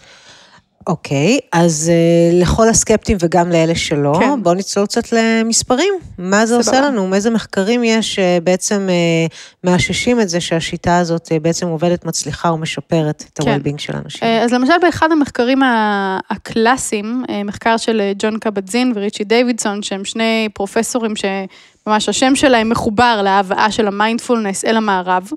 אוקיי, 0.87 1.39
אז 1.51 1.91
uh, 1.91 2.41
לכל 2.41 2.69
הסקפטים 2.69 3.17
וגם 3.21 3.49
לאלה 3.49 3.75
שלא, 3.75 4.17
כן. 4.19 4.43
בואו 4.43 4.55
נצלול 4.55 4.85
קצת 4.85 5.11
למספרים. 5.11 5.93
מה 6.17 6.45
זה 6.45 6.55
עושה 6.55 6.81
לנו? 6.81 7.07
מאיזה 7.07 7.29
מחקרים 7.29 7.83
יש 7.83 8.15
שבעצם 8.15 8.87
uh, 8.87 9.33
מאששים 9.63 10.21
את 10.21 10.29
זה 10.29 10.41
שהשיטה 10.41 10.97
הזאת 10.97 11.27
uh, 11.27 11.39
בעצם 11.41 11.67
עובדת, 11.67 12.05
מצליחה 12.05 12.51
ומשפרת 12.51 13.23
את 13.33 13.39
כן. 13.43 13.51
ה-well-being 13.51 13.77
של 13.77 13.93
אנשים? 13.95 14.27
אז 14.43 14.53
למשל 14.53 14.73
באחד 14.81 15.11
המחקרים 15.11 15.59
הקלאסיים, 16.29 17.23
מחקר 17.45 17.77
של 17.77 18.11
ג'ון 18.19 18.39
קבטזין 18.39 18.93
וריצ'י 18.95 19.23
דיווידסון, 19.23 19.83
שהם 19.83 20.05
שני 20.05 20.49
פרופסורים 20.53 21.13
שממש 21.15 22.09
השם 22.09 22.35
שלהם 22.35 22.69
מחובר 22.69 23.21
להבאה 23.23 23.71
של 23.71 23.87
המיינדפולנס 23.87 24.65
אל 24.65 24.77
המערב, 24.77 25.29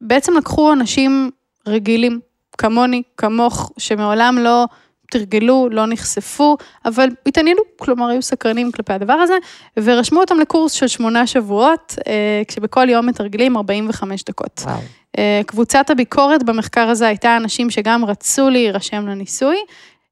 בעצם 0.00 0.36
לקחו 0.36 0.72
אנשים 0.72 1.30
רגילים. 1.68 2.25
כמוני, 2.58 3.02
כמוך, 3.16 3.72
שמעולם 3.78 4.38
לא 4.38 4.64
תרגלו, 5.10 5.68
לא 5.70 5.86
נחשפו, 5.86 6.56
אבל 6.84 7.08
התעניינו, 7.26 7.62
כלומר 7.76 8.08
היו 8.08 8.22
סקרנים 8.22 8.72
כלפי 8.72 8.92
הדבר 8.92 9.12
הזה, 9.12 9.34
ורשמו 9.76 10.20
אותם 10.20 10.40
לקורס 10.40 10.72
של 10.72 10.88
שמונה 10.88 11.26
שבועות, 11.26 11.94
אה, 12.06 12.42
כשבכל 12.48 12.88
יום 12.88 13.06
מתרגלים 13.06 13.56
45 13.56 14.24
דקות. 14.24 14.62
וואו. 14.64 14.78
אה, 15.18 15.40
קבוצת 15.46 15.90
הביקורת 15.90 16.42
במחקר 16.42 16.88
הזה 16.88 17.06
הייתה 17.06 17.36
אנשים 17.36 17.70
שגם 17.70 18.04
רצו 18.04 18.50
להירשם 18.50 19.06
לניסוי. 19.06 19.56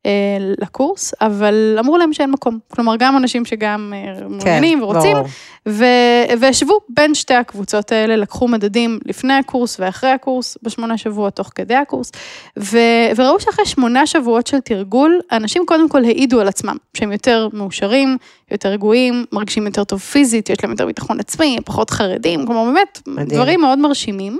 אה, 0.06 0.36
לקורס, 0.40 1.14
אבל 1.20 1.76
אמרו 1.78 1.98
להם 1.98 2.12
שאין 2.12 2.30
מקום. 2.30 2.58
כלומר, 2.72 2.96
גם 2.96 3.16
אנשים 3.16 3.44
שגם 3.44 3.92
אה, 3.96 4.28
מעוניינים 4.28 4.82
ורוצים, 4.82 5.12
ברור. 5.12 5.26
ו- 5.68 6.38
וישבו 6.40 6.78
בין 6.88 7.14
שתי 7.14 7.34
הקבוצות 7.34 7.92
האלה, 7.92 8.16
לקחו 8.16 8.48
מדדים 8.48 8.98
לפני 9.06 9.32
הקורס 9.32 9.76
ואחרי 9.80 10.10
הקורס, 10.10 10.58
בשמונה 10.62 10.98
שבועות 10.98 11.34
תוך 11.34 11.50
כדי 11.54 11.74
הקורס, 11.74 12.12
ו- 12.58 12.78
וראו 13.16 13.40
שאחרי 13.40 13.66
שמונה 13.66 14.06
שבועות 14.06 14.46
של 14.46 14.60
תרגול, 14.60 15.20
אנשים 15.32 15.62
קודם 15.66 15.88
כל 15.88 16.04
העידו 16.04 16.40
על 16.40 16.48
עצמם, 16.48 16.76
שהם 16.96 17.12
יותר 17.12 17.48
מאושרים, 17.52 18.16
יותר 18.50 18.68
רגועים, 18.68 19.24
מרגישים 19.32 19.66
יותר 19.66 19.84
טוב 19.84 20.00
פיזית, 20.00 20.50
יש 20.50 20.56
להם 20.62 20.70
יותר 20.70 20.86
ביטחון 20.86 21.20
עצמי, 21.20 21.58
פחות 21.64 21.90
חרדים, 21.90 22.46
כלומר 22.46 22.64
באמת, 22.64 23.00
מדהים. 23.06 23.28
דברים 23.28 23.60
מאוד 23.60 23.78
מרשימים. 23.78 24.38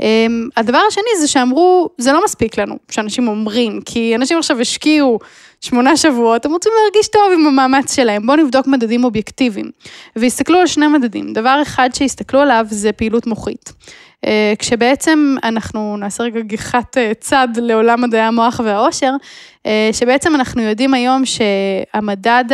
אמ, 0.00 0.48
הדבר 0.56 0.80
השני 0.88 1.20
זה 1.20 1.28
שאמרו, 1.28 1.88
זה 1.98 2.12
לא 2.12 2.24
מספיק 2.24 2.58
לנו, 2.58 2.78
שאנשים 2.90 3.28
אומרים, 3.28 3.80
כי 3.84 4.16
אנשים 4.16 4.38
עכשיו 4.38 4.60
השקיעו 4.60 5.18
שמונה 5.62 5.96
שבועות, 5.96 6.44
הם 6.46 6.52
רוצים 6.52 6.72
להרגיש 6.82 7.08
טוב 7.08 7.32
עם 7.34 7.46
המאמץ 7.46 7.96
שלהם, 7.96 8.26
בואו 8.26 8.36
נבדוק 8.36 8.66
מדדים 8.66 9.04
אובייקטיביים. 9.04 9.70
והסתכלו 10.16 10.58
על 10.58 10.66
שני 10.66 10.86
מדדים, 10.86 11.32
דבר 11.32 11.58
אחד 11.62 11.88
שהסתכלו 11.94 12.40
עליו 12.40 12.66
זה 12.70 12.92
פעילות 12.92 13.26
מוחית. 13.26 13.72
אה, 14.26 14.52
כשבעצם 14.58 15.36
אנחנו 15.44 15.96
נעשה 15.96 16.22
רגע 16.22 16.40
גיחת 16.40 16.98
אה, 16.98 17.12
צד 17.20 17.48
לעולם 17.56 18.02
מדעי 18.02 18.20
המוח 18.20 18.60
והאושר, 18.64 19.12
אה, 19.66 19.90
שבעצם 19.92 20.34
אנחנו 20.34 20.62
יודעים 20.62 20.94
היום 20.94 21.22
שהמדד 21.24 22.44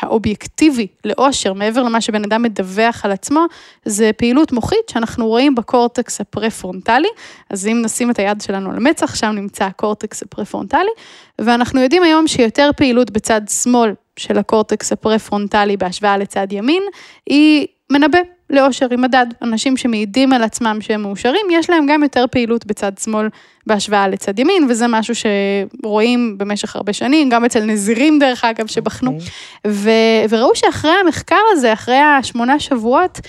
האובייקטיבי 0.00 0.86
לאושר, 1.04 1.52
מעבר 1.52 1.82
למה 1.82 2.00
שבן 2.00 2.24
אדם 2.24 2.42
מדווח 2.42 3.04
על 3.04 3.12
עצמו, 3.12 3.44
זה 3.84 4.10
פעילות 4.16 4.52
מוחית 4.52 4.88
שאנחנו 4.90 5.26
רואים 5.26 5.54
בקורטקס 5.54 6.20
הפרה-פרונטלי. 6.20 7.08
אז 7.50 7.66
אם 7.66 7.82
נשים 7.84 8.10
את 8.10 8.18
היד 8.18 8.40
שלנו 8.40 8.70
על 8.70 8.76
המצח, 8.76 9.14
שם 9.14 9.30
נמצא 9.30 9.64
הקורטקס 9.64 10.22
הפרה-פרונטלי, 10.22 10.90
ואנחנו 11.38 11.80
יודעים 11.80 12.02
היום 12.02 12.26
שיותר 12.26 12.70
פעילות 12.76 13.10
בצד 13.10 13.40
שמאל 13.62 13.94
של 14.16 14.38
הקורטקס 14.38 14.92
הפרה-פרונטלי 14.92 15.76
בהשוואה 15.76 16.16
לצד 16.16 16.52
ימין, 16.52 16.82
היא 17.26 17.66
מנבא 17.90 18.18
לאושר 18.54 18.86
עם 18.90 19.00
מדד. 19.00 19.26
אנשים 19.42 19.76
שמעידים 19.76 20.32
על 20.32 20.42
עצמם 20.42 20.78
שהם 20.80 21.02
מאושרים, 21.02 21.46
יש 21.50 21.70
להם 21.70 21.86
גם 21.86 22.02
יותר 22.02 22.24
פעילות 22.30 22.66
בצד 22.66 22.92
שמאל 23.04 23.28
בהשוואה 23.66 24.08
לצד 24.08 24.38
ימין, 24.38 24.66
וזה 24.68 24.86
משהו 24.88 25.14
שרואים 25.14 26.38
במשך 26.38 26.76
הרבה 26.76 26.92
שנים, 26.92 27.28
גם 27.28 27.44
אצל 27.44 27.64
נזירים 27.64 28.18
דרך 28.18 28.44
אגב, 28.44 28.66
שבחנו. 28.66 29.10
אוקיי. 29.10 29.26
ו, 29.66 29.90
וראו 30.28 30.50
שאחרי 30.54 30.94
המחקר 31.04 31.40
הזה, 31.52 31.72
אחרי 31.72 31.98
השמונה 31.98 32.60
שבועות, 32.60 33.20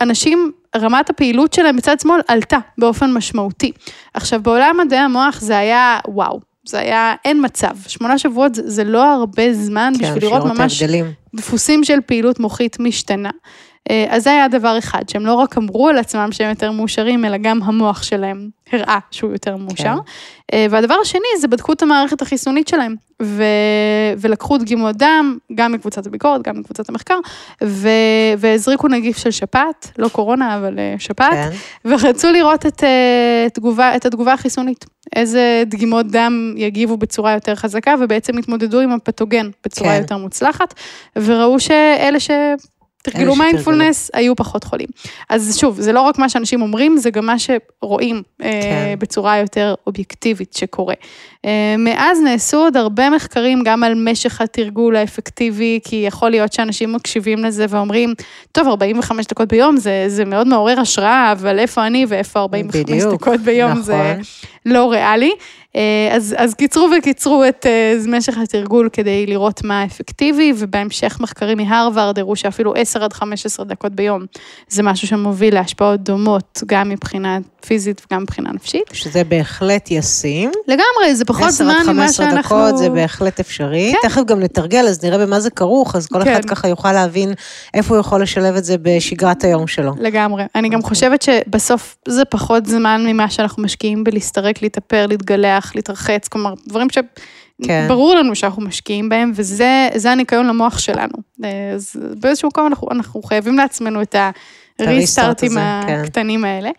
אנשים, 0.00 0.52
רמת 0.76 1.10
הפעילות 1.10 1.52
שלהם 1.52 1.76
בצד 1.76 2.00
שמאל 2.00 2.20
עלתה 2.28 2.58
באופן 2.78 3.12
משמעותי. 3.12 3.72
עכשיו, 4.14 4.42
בעולם 4.42 4.76
מדעי 4.84 4.98
המוח 4.98 5.40
זה 5.40 5.58
היה 5.58 5.98
וואו. 6.08 6.54
זה 6.66 6.78
היה, 6.78 7.14
אין 7.24 7.44
מצב, 7.44 7.76
שמונה 7.86 8.18
שבועות 8.18 8.54
זה, 8.54 8.70
זה 8.70 8.84
לא 8.84 9.12
הרבה 9.12 9.52
זמן 9.52 9.92
כן, 9.98 10.04
בשביל 10.04 10.24
לראות 10.24 10.44
ממש 10.44 10.82
ההבדלים. 10.82 11.04
דפוסים 11.34 11.84
של 11.84 11.98
פעילות 12.06 12.40
מוחית 12.40 12.76
משתנה. 12.80 13.30
אה, 13.90 14.06
אז 14.08 14.24
זה 14.24 14.30
היה 14.30 14.48
דבר 14.48 14.78
אחד, 14.78 15.08
שהם 15.08 15.26
לא 15.26 15.34
רק 15.34 15.58
אמרו 15.58 15.88
על 15.88 15.98
עצמם 15.98 16.28
שהם 16.32 16.50
יותר 16.50 16.70
מאושרים, 16.70 17.24
אלא 17.24 17.36
גם 17.36 17.62
המוח 17.62 18.02
שלהם 18.02 18.48
הראה 18.72 18.98
שהוא 19.10 19.32
יותר 19.32 19.56
מאושר. 19.56 19.94
כן. 20.48 20.66
והדבר 20.70 20.94
השני 21.02 21.26
זה 21.40 21.48
בדקו 21.48 21.72
את 21.72 21.82
המערכת 21.82 22.22
החיסונית 22.22 22.68
שלהם, 22.68 22.94
ו... 23.22 23.44
ולקחו 24.18 24.58
דגימות 24.58 24.96
דם, 24.96 25.38
גם 25.54 25.72
מקבוצת 25.72 26.06
הביקורת, 26.06 26.42
גם 26.42 26.60
מקבוצת 26.60 26.88
המחקר, 26.88 27.18
ו... 27.64 27.88
והזריקו 28.38 28.88
נגיף 28.88 29.18
של 29.18 29.30
שפעת, 29.30 29.90
לא 29.98 30.08
קורונה, 30.08 30.56
אבל 30.56 30.78
אה, 30.78 30.94
שפעת, 30.98 31.32
כן. 31.32 31.50
ורצו 31.88 32.32
לראות 32.32 32.66
את, 32.66 32.84
אה, 32.84 33.46
תגובה, 33.54 33.96
את 33.96 34.06
התגובה 34.06 34.32
החיסונית. 34.32 34.84
איזה 35.16 35.62
דגימות 35.66 36.06
דם 36.06 36.54
יגיבו 36.56 36.96
בצורה 36.96 37.32
יותר 37.32 37.54
חזקה, 37.54 37.94
ובעצם 38.00 38.38
התמודדו 38.38 38.80
עם 38.80 38.92
הפתוגן 38.92 39.50
בצורה 39.64 39.90
כן. 39.90 40.02
יותר 40.02 40.16
מוצלחת, 40.16 40.74
וראו 41.16 41.60
שאלה 41.60 42.20
ש... 42.20 42.30
תרגלו. 43.04 43.36
מיינדפולנס, 43.36 44.10
היו 44.14 44.36
פחות 44.36 44.64
חולים. 44.64 44.88
אז 45.28 45.58
שוב, 45.58 45.80
זה 45.80 45.92
לא 45.92 46.00
רק 46.00 46.18
מה 46.18 46.28
שאנשים 46.28 46.62
אומרים, 46.62 46.96
זה 46.96 47.10
גם 47.10 47.26
מה 47.26 47.36
שרואים 47.38 48.22
כן. 48.38 48.44
אה, 48.44 48.94
בצורה 48.98 49.38
יותר 49.38 49.74
אובייקטיבית 49.86 50.52
שקורה. 50.54 50.94
אה, 51.44 51.74
מאז 51.78 52.20
נעשו 52.20 52.56
עוד 52.56 52.76
הרבה 52.76 53.10
מחקרים 53.10 53.62
גם 53.64 53.82
על 53.82 53.94
משך 53.94 54.40
התרגול 54.40 54.96
האפקטיבי, 54.96 55.80
כי 55.84 55.96
יכול 55.96 56.30
להיות 56.30 56.52
שאנשים 56.52 56.92
מקשיבים 56.92 57.44
לזה 57.44 57.66
ואומרים, 57.68 58.14
טוב, 58.52 58.68
45 58.68 59.26
דקות 59.26 59.48
ביום 59.48 59.76
זה, 59.76 60.04
זה 60.08 60.24
מאוד 60.24 60.46
מעורר 60.46 60.80
השראה, 60.80 61.32
אבל 61.32 61.58
איפה 61.58 61.86
אני 61.86 62.06
ואיפה 62.08 62.40
45 62.40 62.82
בדיוק, 62.82 63.14
דקות 63.14 63.40
ביום 63.40 63.70
נכון. 63.70 63.82
זה 63.82 64.14
לא 64.66 64.90
ריאלי. 64.90 65.32
אה, 65.76 66.16
אז, 66.16 66.34
אז 66.38 66.54
קיצרו 66.54 66.88
וקיצרו 66.98 67.44
את 67.48 67.66
אה, 67.66 67.96
משך 68.08 68.38
התרגול 68.38 68.88
כדי 68.92 69.26
לראות 69.26 69.64
מה 69.64 69.84
אפקטיבי, 69.84 70.52
ובהמשך 70.58 71.16
מחקרים 71.20 71.58
מהרווארד 71.58 72.18
הראו 72.18 72.36
שאפילו 72.36 72.74
10 72.76 73.04
עד 73.04 73.12
15 73.12 73.64
דקות 73.64 73.92
ביום 73.92 74.24
זה 74.68 74.82
משהו 74.82 75.08
שמוביל 75.08 75.54
להשפעות 75.54 76.00
דומות, 76.00 76.62
גם 76.66 76.88
מבחינה 76.88 77.38
פיזית 77.66 78.02
וגם 78.06 78.22
מבחינה 78.22 78.52
נפשית. 78.52 78.82
שזה 78.92 79.24
בהחלט 79.24 79.90
ישים. 79.90 80.50
לגמרי, 80.68 81.14
זה 81.14 81.24
פחות 81.34 81.48
10 81.48 81.64
זמן 81.64 81.74
עד 81.74 81.82
ממה 81.82 82.02
15 82.02 82.30
שאנחנו... 82.30 82.56
דקות 82.56 82.78
זה 82.78 82.90
בהחלט 82.90 83.40
אפשרי. 83.40 83.92
כן. 83.92 84.08
תכף 84.08 84.22
גם 84.26 84.40
נתרגל, 84.40 84.86
אז 84.88 85.04
נראה 85.04 85.26
במה 85.26 85.40
זה 85.40 85.50
כרוך, 85.50 85.96
אז 85.96 86.06
כל 86.06 86.24
כן. 86.24 86.32
אחד 86.32 86.44
ככה 86.44 86.68
יוכל 86.68 86.92
להבין 86.92 87.32
איפה 87.74 87.94
הוא 87.94 88.00
יכול 88.00 88.22
לשלב 88.22 88.56
את 88.56 88.64
זה 88.64 88.76
בשגרת 88.82 89.44
היום 89.44 89.66
שלו. 89.66 89.92
לגמרי. 89.98 90.44
אני 90.54 90.68
גם 90.68 90.74
אוקיי. 90.74 90.88
חושבת 90.88 91.22
שבסוף 91.22 91.96
זה 92.08 92.24
פחות 92.24 92.66
זמן 92.66 93.04
ממה 93.06 93.30
שאנחנו 93.30 93.62
משקיעים 93.62 94.04
בלהסתרק, 94.04 94.62
להתאפר, 94.62 95.06
להתגלח, 95.06 95.72
להתרחץ, 95.74 96.28
כלומר, 96.28 96.54
דברים 96.66 96.88
כן. 96.88 97.84
שברור 97.86 98.14
לנו 98.14 98.34
שאנחנו 98.34 98.62
משקיעים 98.62 99.08
בהם, 99.08 99.32
וזה 99.34 99.88
זה 99.94 100.12
הניקיון 100.12 100.46
למוח 100.46 100.78
שלנו. 100.78 101.14
אז 101.74 101.96
באיזשהו 102.20 102.48
מקום 102.48 102.66
אנחנו, 102.66 102.88
אנחנו 102.90 103.22
חייבים 103.22 103.56
לעצמנו 103.56 104.02
את 104.02 104.14
הריסטארט 104.14 104.88
הריסטארטים 104.88 105.52
כן. 105.86 106.00
הקטנים 106.04 106.44
האלה. 106.44 106.70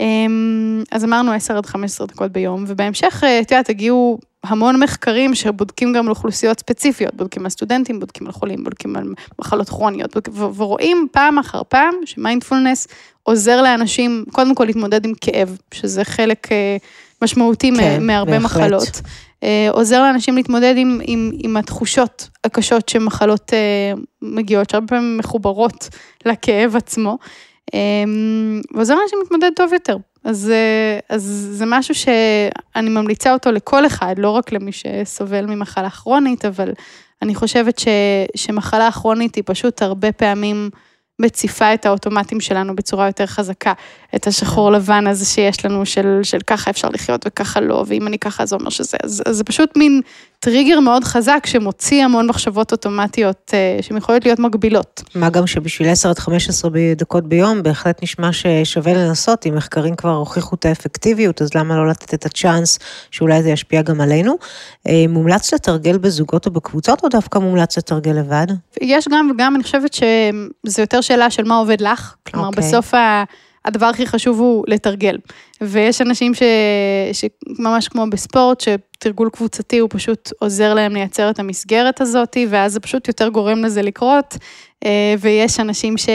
אמ, 0.00 0.82
אז 0.92 1.04
אמרנו 1.04 1.32
10 1.32 1.56
עד 1.56 1.66
15 1.66 2.06
דקות 2.06 2.32
ביום, 2.32 2.64
ובהמשך, 2.66 3.24
אה, 3.24 3.40
את 3.40 3.50
יודעת, 3.50 3.70
הגיעו 3.70 4.18
המון 4.44 4.80
מחקרים 4.80 5.34
שבודקים 5.34 5.92
גם 5.92 6.04
על 6.04 6.10
אוכלוסיות 6.10 6.58
ספציפיות, 6.58 7.14
בודקים 7.14 7.44
על 7.44 7.48
סטודנטים, 7.48 8.00
בודקים 8.00 8.26
על 8.26 8.32
חולים, 8.32 8.64
בודקים 8.64 8.96
על 8.96 9.14
מחלות 9.38 9.68
כרוניות, 9.68 10.16
ורואים 10.56 11.06
פעם 11.12 11.38
אחר 11.38 11.62
פעם 11.68 11.94
שמיינדפולנס 12.04 12.88
עוזר 13.22 13.62
לאנשים, 13.62 14.24
קודם 14.32 14.54
כל 14.54 14.64
להתמודד 14.64 15.04
עם 15.04 15.12
כאב, 15.20 15.58
שזה 15.74 16.04
חלק 16.04 16.52
אה, 16.52 16.76
משמעותי 17.22 17.70
כן, 17.76 18.06
מהרבה 18.06 18.38
בהחלט. 18.38 18.44
מחלות. 18.44 19.00
אה, 19.42 19.68
עוזר 19.70 20.02
לאנשים 20.02 20.36
להתמודד 20.36 20.74
עם, 20.76 21.00
עם, 21.04 21.30
עם 21.38 21.56
התחושות 21.56 22.28
הקשות 22.44 22.88
שמחלות 22.88 23.52
מגיעות, 24.22 24.70
שהרבה 24.70 24.86
פעמים 24.86 25.18
מחוברות 25.18 25.88
לכאב 26.26 26.76
עצמו. 26.76 27.18
אה, 27.74 27.78
ועוזר 28.74 28.94
לאנשים 28.94 29.18
להתמודד 29.22 29.50
טוב 29.56 29.72
יותר. 29.72 29.96
אז, 30.24 30.50
אה, 30.50 30.98
אז 31.08 31.48
זה 31.52 31.64
משהו 31.66 31.94
שאני 31.94 32.90
ממליצה 32.90 33.32
אותו 33.32 33.52
לכל 33.52 33.86
אחד, 33.86 34.14
לא 34.18 34.30
רק 34.30 34.52
למי 34.52 34.70
שסובל 34.72 35.46
ממחלה 35.46 35.90
כרונית, 35.90 36.44
אבל 36.44 36.72
אני 37.22 37.34
חושבת 37.34 37.78
ש, 37.78 37.88
שמחלה 38.34 38.92
כרונית 38.92 39.34
היא 39.34 39.44
פשוט 39.46 39.82
הרבה 39.82 40.12
פעמים 40.12 40.70
מציפה 41.18 41.74
את 41.74 41.86
האוטומטים 41.86 42.40
שלנו 42.40 42.76
בצורה 42.76 43.06
יותר 43.06 43.26
חזקה. 43.26 43.72
את 44.16 44.26
השחור 44.26 44.72
לבן 44.72 45.06
הזה 45.06 45.24
שיש 45.24 45.64
לנו 45.64 45.86
של, 45.86 46.20
של 46.22 46.38
ככה 46.46 46.70
אפשר 46.70 46.88
לחיות 46.88 47.24
וככה 47.26 47.60
לא, 47.60 47.84
ואם 47.86 48.06
אני 48.06 48.18
ככה 48.18 48.46
זה 48.46 48.56
אומר 48.56 48.70
שזה, 48.70 48.96
אז, 49.02 49.22
אז 49.26 49.36
זה 49.36 49.44
פשוט 49.44 49.76
מין 49.76 50.00
טריגר 50.40 50.80
מאוד 50.80 51.04
חזק 51.04 51.46
שמוציא 51.46 52.04
המון 52.04 52.26
מחשבות 52.26 52.72
אוטומטיות 52.72 53.50
אה, 53.54 53.78
שהן 53.82 53.96
יכולות 53.96 54.24
להיות 54.24 54.38
מגבילות. 54.38 55.02
מה 55.14 55.30
גם 55.30 55.46
שבשביל 55.46 55.88
10 55.88 56.10
עד 56.10 56.18
15 56.18 56.70
דקות 56.96 57.28
ביום, 57.28 57.62
בהחלט 57.62 58.02
נשמע 58.02 58.32
ששווה 58.32 58.94
לנסות, 58.94 59.46
אם 59.46 59.54
מחקרים 59.54 59.96
כבר 59.96 60.10
הוכיחו 60.10 60.56
את 60.56 60.64
האפקטיביות, 60.64 61.42
אז 61.42 61.54
למה 61.54 61.76
לא 61.76 61.88
לתת 61.88 62.14
את 62.14 62.26
הצ'אנס 62.26 62.78
שאולי 63.10 63.42
זה 63.42 63.50
ישפיע 63.50 63.82
גם 63.82 64.00
עלינו? 64.00 64.36
אה, 64.88 65.04
מומלץ 65.08 65.54
לתרגל 65.54 65.98
בזוגות 65.98 66.46
או 66.46 66.50
בקבוצות, 66.50 67.04
או 67.04 67.08
דווקא 67.08 67.38
מומלץ 67.38 67.78
לתרגל 67.78 68.12
לבד? 68.12 68.46
יש 68.80 69.08
גם 69.10 69.30
וגם, 69.34 69.54
אני 69.54 69.62
חושבת 69.62 69.92
שזה 69.92 70.82
יותר 70.82 71.00
שאלה 71.06 71.30
של 71.30 71.44
מה 71.44 71.56
עובד 71.56 71.80
לך. 71.80 72.14
כלומר, 72.26 72.46
אוקיי. 72.48 72.62
בסוף. 72.62 72.94
הדבר 73.64 73.86
הכי 73.86 74.06
חשוב 74.06 74.38
הוא 74.40 74.64
לתרגל. 74.68 75.18
ויש 75.60 76.00
אנשים 76.00 76.34
ש... 76.34 76.42
שממש 77.12 77.88
כמו 77.88 78.06
בספורט, 78.10 78.60
שתרגול 78.60 79.30
קבוצתי 79.30 79.78
הוא 79.78 79.90
פשוט 79.92 80.32
עוזר 80.38 80.74
להם 80.74 80.92
לייצר 80.92 81.30
את 81.30 81.38
המסגרת 81.38 82.00
הזאת, 82.00 82.36
ואז 82.48 82.72
זה 82.72 82.80
פשוט 82.80 83.08
יותר 83.08 83.28
גורם 83.28 83.64
לזה 83.64 83.82
לקרות. 83.82 84.36
אה, 84.84 85.14
ויש 85.18 85.60
אנשים 85.60 85.96
ש, 85.96 86.08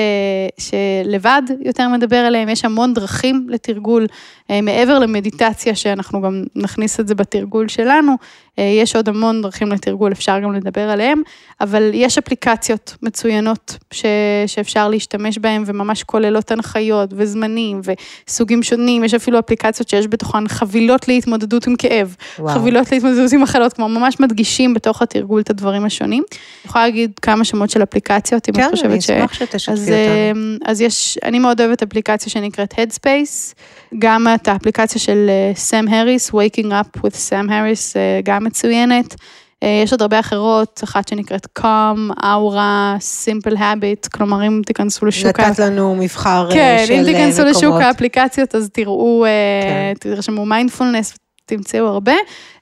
שלבד 0.57 1.41
יותר 1.61 1.87
מדבר 1.87 2.17
עליהם, 2.17 2.49
יש 2.49 2.65
המון 2.65 2.93
דרכים 2.93 3.47
לתרגול, 3.49 4.07
אה, 4.49 4.61
מעבר 4.61 4.99
למדיטציה, 4.99 5.75
שאנחנו 5.75 6.21
גם 6.21 6.43
נכניס 6.55 6.99
את 6.99 7.07
זה 7.07 7.15
בתרגול 7.15 7.67
שלנו, 7.67 8.15
אה, 8.59 8.63
יש 8.63 8.95
עוד 8.95 9.09
המון 9.09 9.41
דרכים 9.41 9.67
לתרגול, 9.67 10.11
אפשר 10.11 10.39
גם 10.39 10.53
לדבר 10.53 10.89
עליהם, 10.89 11.21
אבל 11.61 11.91
יש 11.93 12.17
אפליקציות 12.17 12.95
מצוינות 13.01 13.77
ש, 13.91 14.05
שאפשר 14.47 14.89
להשתמש 14.89 15.37
בהן, 15.37 15.63
וממש 15.65 16.03
כוללות 16.03 16.51
הנחיות 16.51 17.09
וזמנים 17.15 17.81
וסוגים 17.83 18.63
שונים, 18.63 19.03
יש 19.03 19.13
אפילו 19.13 19.30
אפליקציות 19.39 19.89
שיש 19.89 20.07
בתוכן 20.07 20.47
חבילות 20.47 21.07
להתמודדות 21.07 21.67
עם 21.67 21.75
כאב, 21.75 22.15
וואו. 22.39 22.55
חבילות 22.55 22.91
להתמודדות 22.91 23.33
עם 23.33 23.41
מחלות, 23.41 23.73
כמו 23.73 23.89
ממש 23.89 24.19
מדגישים 24.19 24.73
בתוך 24.73 25.01
התרגול 25.01 25.41
את 25.41 25.49
הדברים 25.49 25.85
השונים. 25.85 26.23
אני 26.31 26.69
יכולה 26.69 26.85
להגיד 26.85 27.11
כמה 27.21 27.45
שמות 27.45 27.69
של 27.69 27.83
אפליקציות, 27.83 28.49
אם 28.49 28.53
כן, 28.53 28.65
את 28.65 28.71
חושבת 28.71 29.01
ש... 29.01 29.07
כן, 29.07 29.13
אני 29.13 29.25
אשמח 29.25 29.33
שתשתפי 29.33 29.71
אז, 29.71 29.79
אותנו. 29.79 30.57
אז 30.65 30.81
יש, 30.81 31.17
אני 31.23 31.39
מאוד 31.39 31.61
אוהבת 31.61 31.83
אפליקציה 31.83 32.31
שנקראת 32.31 32.73
Headspace, 32.73 33.53
גם 33.99 34.27
את 34.35 34.47
האפליקציה 34.47 35.01
של 35.01 35.29
סאם 35.55 35.87
האריס, 35.87 36.29
Waking 36.29 36.67
Up 36.71 36.99
with 36.99 37.15
סאם 37.15 37.49
האריס, 37.49 37.95
גם 38.23 38.43
מצוינת. 38.43 39.15
אה, 39.63 39.81
יש 39.83 39.91
עוד 39.91 40.01
הרבה 40.01 40.19
אחרות, 40.19 40.81
אחת 40.83 41.07
שנקראת 41.07 41.47
Calm, 41.59 42.19
Aura, 42.19 42.99
Simple 43.25 43.55
Habit, 43.55 44.09
כלומר 44.13 44.47
אם 44.47 44.61
תיכנסו 44.65 45.05
לשוק... 45.05 45.39
נתת 45.39 45.59
לנו 45.59 45.95
מבחר 45.95 46.47
אה, 46.49 46.53
כן, 46.53 46.83
של 46.87 46.93
אם 46.93 46.99
מקומות. 47.01 47.15
תיכנסו 47.15 47.45
לשוק 47.45 47.75
האפליקציות, 47.81 48.55
אז 48.55 48.69
תראו, 48.73 49.25
כן. 49.63 49.93
תרשמו 49.99 50.45
מיינדפולנס, 50.45 51.13
תמצאו 51.45 51.85
הרבה. 51.85 52.13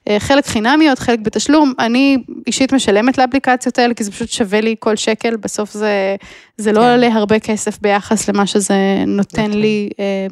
אה, 0.08 0.16
חלק 0.20 0.46
חינמיות, 0.46 0.98
חלק 0.98 1.18
בתשלום. 1.18 1.72
אני 1.78 2.16
אישית 2.46 2.72
משלמת 2.72 3.18
לאפליקציות 3.18 3.78
האלה, 3.78 3.94
כי 3.94 4.04
זה 4.04 4.10
פשוט 4.10 4.28
שווה 4.28 4.60
לי 4.60 4.74
כל 4.78 4.96
שקל, 4.96 5.36
בסוף 5.36 5.72
זה, 5.72 6.16
זה 6.56 6.72
לא 6.72 6.80
כן. 6.80 6.90
עולה 6.90 7.14
הרבה 7.14 7.38
כסף 7.38 7.78
ביחס 7.80 8.28
למה 8.28 8.46
שזה 8.46 8.74
נותן 9.06 9.46
נכון. 9.46 9.60
לי, 9.60 9.90
אה, 10.00 10.26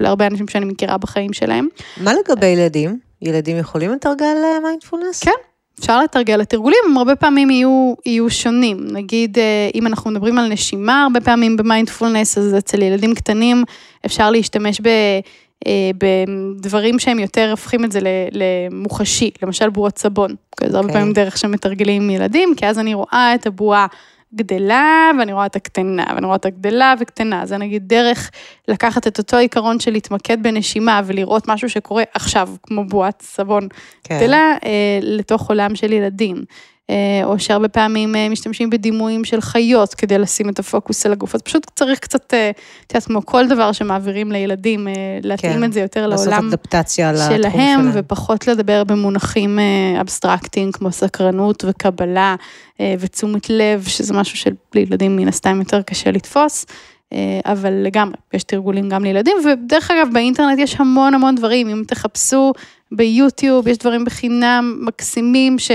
ולהרבה 0.00 0.26
אנשים 0.26 0.48
שאני 0.48 0.64
מכירה 0.64 0.98
בחיים 0.98 1.32
שלהם. 1.32 1.68
מה 1.96 2.12
לגבי 2.14 2.46
ילדים? 2.46 2.98
ילדים 3.22 3.58
יכולים 3.58 3.92
לתרגל 3.92 4.24
אה, 4.24 4.60
מיינדפולנס? 4.62 5.24
כן. 5.24 5.49
אפשר 5.80 6.00
לתרגל, 6.00 6.40
התרגולים 6.40 6.78
הם 6.88 6.98
הרבה 6.98 7.16
פעמים 7.16 7.50
יהיו, 7.50 7.94
יהיו 8.06 8.30
שונים. 8.30 8.86
נגיד, 8.92 9.38
אה, 9.38 9.70
אם 9.74 9.86
אנחנו 9.86 10.10
מדברים 10.10 10.38
על 10.38 10.52
נשימה, 10.52 11.02
הרבה 11.02 11.20
פעמים 11.20 11.56
במיינדפולנס, 11.56 12.38
אז 12.38 12.54
אצל 12.58 12.82
ילדים 12.82 13.14
קטנים 13.14 13.64
אפשר 14.06 14.30
להשתמש 14.30 14.80
ב... 14.80 14.88
אה, 15.66 15.90
בדברים 15.98 16.98
שהם 16.98 17.18
יותר 17.18 17.50
הופכים 17.50 17.84
את 17.84 17.92
זה 17.92 18.00
למוחשי, 18.32 19.30
למשל 19.42 19.70
בועות 19.70 19.98
סבון. 19.98 20.34
זה 20.60 20.66
הרבה 20.66 20.78
אוקיי. 20.78 20.92
פעמים 20.92 21.12
דרך 21.12 21.38
שמתרגלים 21.38 22.02
עם 22.02 22.10
ילדים, 22.10 22.54
כי 22.56 22.66
אז 22.66 22.78
אני 22.78 22.94
רואה 22.94 23.34
את 23.34 23.46
הבועה 23.46 23.86
גדלה, 24.34 25.10
ואני 25.18 25.32
רואה 25.32 25.46
את 25.46 25.56
הקטנה, 25.56 26.04
ואני 26.14 26.26
רואה 26.26 26.36
את 26.36 26.46
הגדלה 26.46 26.94
וקטנה. 27.00 27.46
זה 27.46 27.56
נגיד 27.56 27.88
דרך 27.88 28.30
לקחת 28.68 29.06
את 29.06 29.18
אותו 29.18 29.36
עיקרון 29.36 29.80
של 29.80 29.90
להתמקד 29.92 30.42
בנשימה 30.42 31.00
ולראות 31.06 31.48
משהו 31.48 31.70
שקורה 31.70 32.02
עכשיו, 32.14 32.48
כמו 32.62 32.84
בועת 32.84 33.22
סבון 33.22 33.68
כן. 34.04 34.18
גדלה, 34.18 34.56
אה, 34.64 34.98
לתוך 35.02 35.48
עולם 35.48 35.74
של 35.74 35.92
ילדים. 35.92 36.44
אה, 36.90 37.24
או 37.24 37.38
שהרבה 37.38 37.68
פעמים 37.68 38.16
אה, 38.16 38.28
משתמשים 38.28 38.70
בדימויים 38.70 39.24
של 39.24 39.40
חיות 39.40 39.94
כדי 39.94 40.18
לשים 40.18 40.48
את 40.48 40.58
הפוקוס 40.58 41.06
על 41.06 41.12
הגוף. 41.12 41.34
אז 41.34 41.42
פשוט 41.42 41.66
צריך 41.74 41.98
קצת, 41.98 42.34
אה, 42.34 42.50
את 42.86 42.92
יודעת, 42.92 43.06
כמו 43.06 43.26
כל 43.26 43.48
דבר 43.48 43.72
שמעבירים 43.72 44.32
לילדים, 44.32 44.88
להתאים 45.22 45.52
כן, 45.52 45.64
את 45.64 45.72
זה 45.72 45.80
יותר 45.80 46.06
לעולם 46.06 46.50
שלהם, 47.28 47.42
שלהם. 47.42 47.90
ופחות 47.94 48.46
לדבר 48.46 48.84
במונחים 48.84 49.58
אבסטרקטיים 50.00 50.72
כמו 50.72 50.92
סקרנות 50.92 51.64
וקבלה 51.68 52.36
ותשומת 52.80 53.50
לב, 53.50 53.84
שזה 53.86 54.14
משהו 54.14 54.36
שלילדים 54.74 55.16
מן 55.16 55.28
הסתם 55.28 55.58
יותר 55.58 55.82
קשה 55.82 56.10
לתפוס. 56.10 56.66
אה, 57.12 57.18
אבל 57.52 57.72
לגמרי, 57.72 58.14
יש 58.34 58.42
תרגולים 58.44 58.88
גם 58.88 59.04
לילדים, 59.04 59.36
ודרך 59.44 59.90
אגב, 59.90 60.08
באינטרנט 60.12 60.58
יש 60.58 60.76
המון 60.78 61.14
המון 61.14 61.34
דברים, 61.34 61.68
אם 61.68 61.82
תחפשו 61.86 62.52
ביוטיוב, 62.92 63.68
יש 63.68 63.78
דברים 63.78 64.04
בחינם 64.04 64.78
מקסימים, 64.86 65.58
ש, 65.58 65.70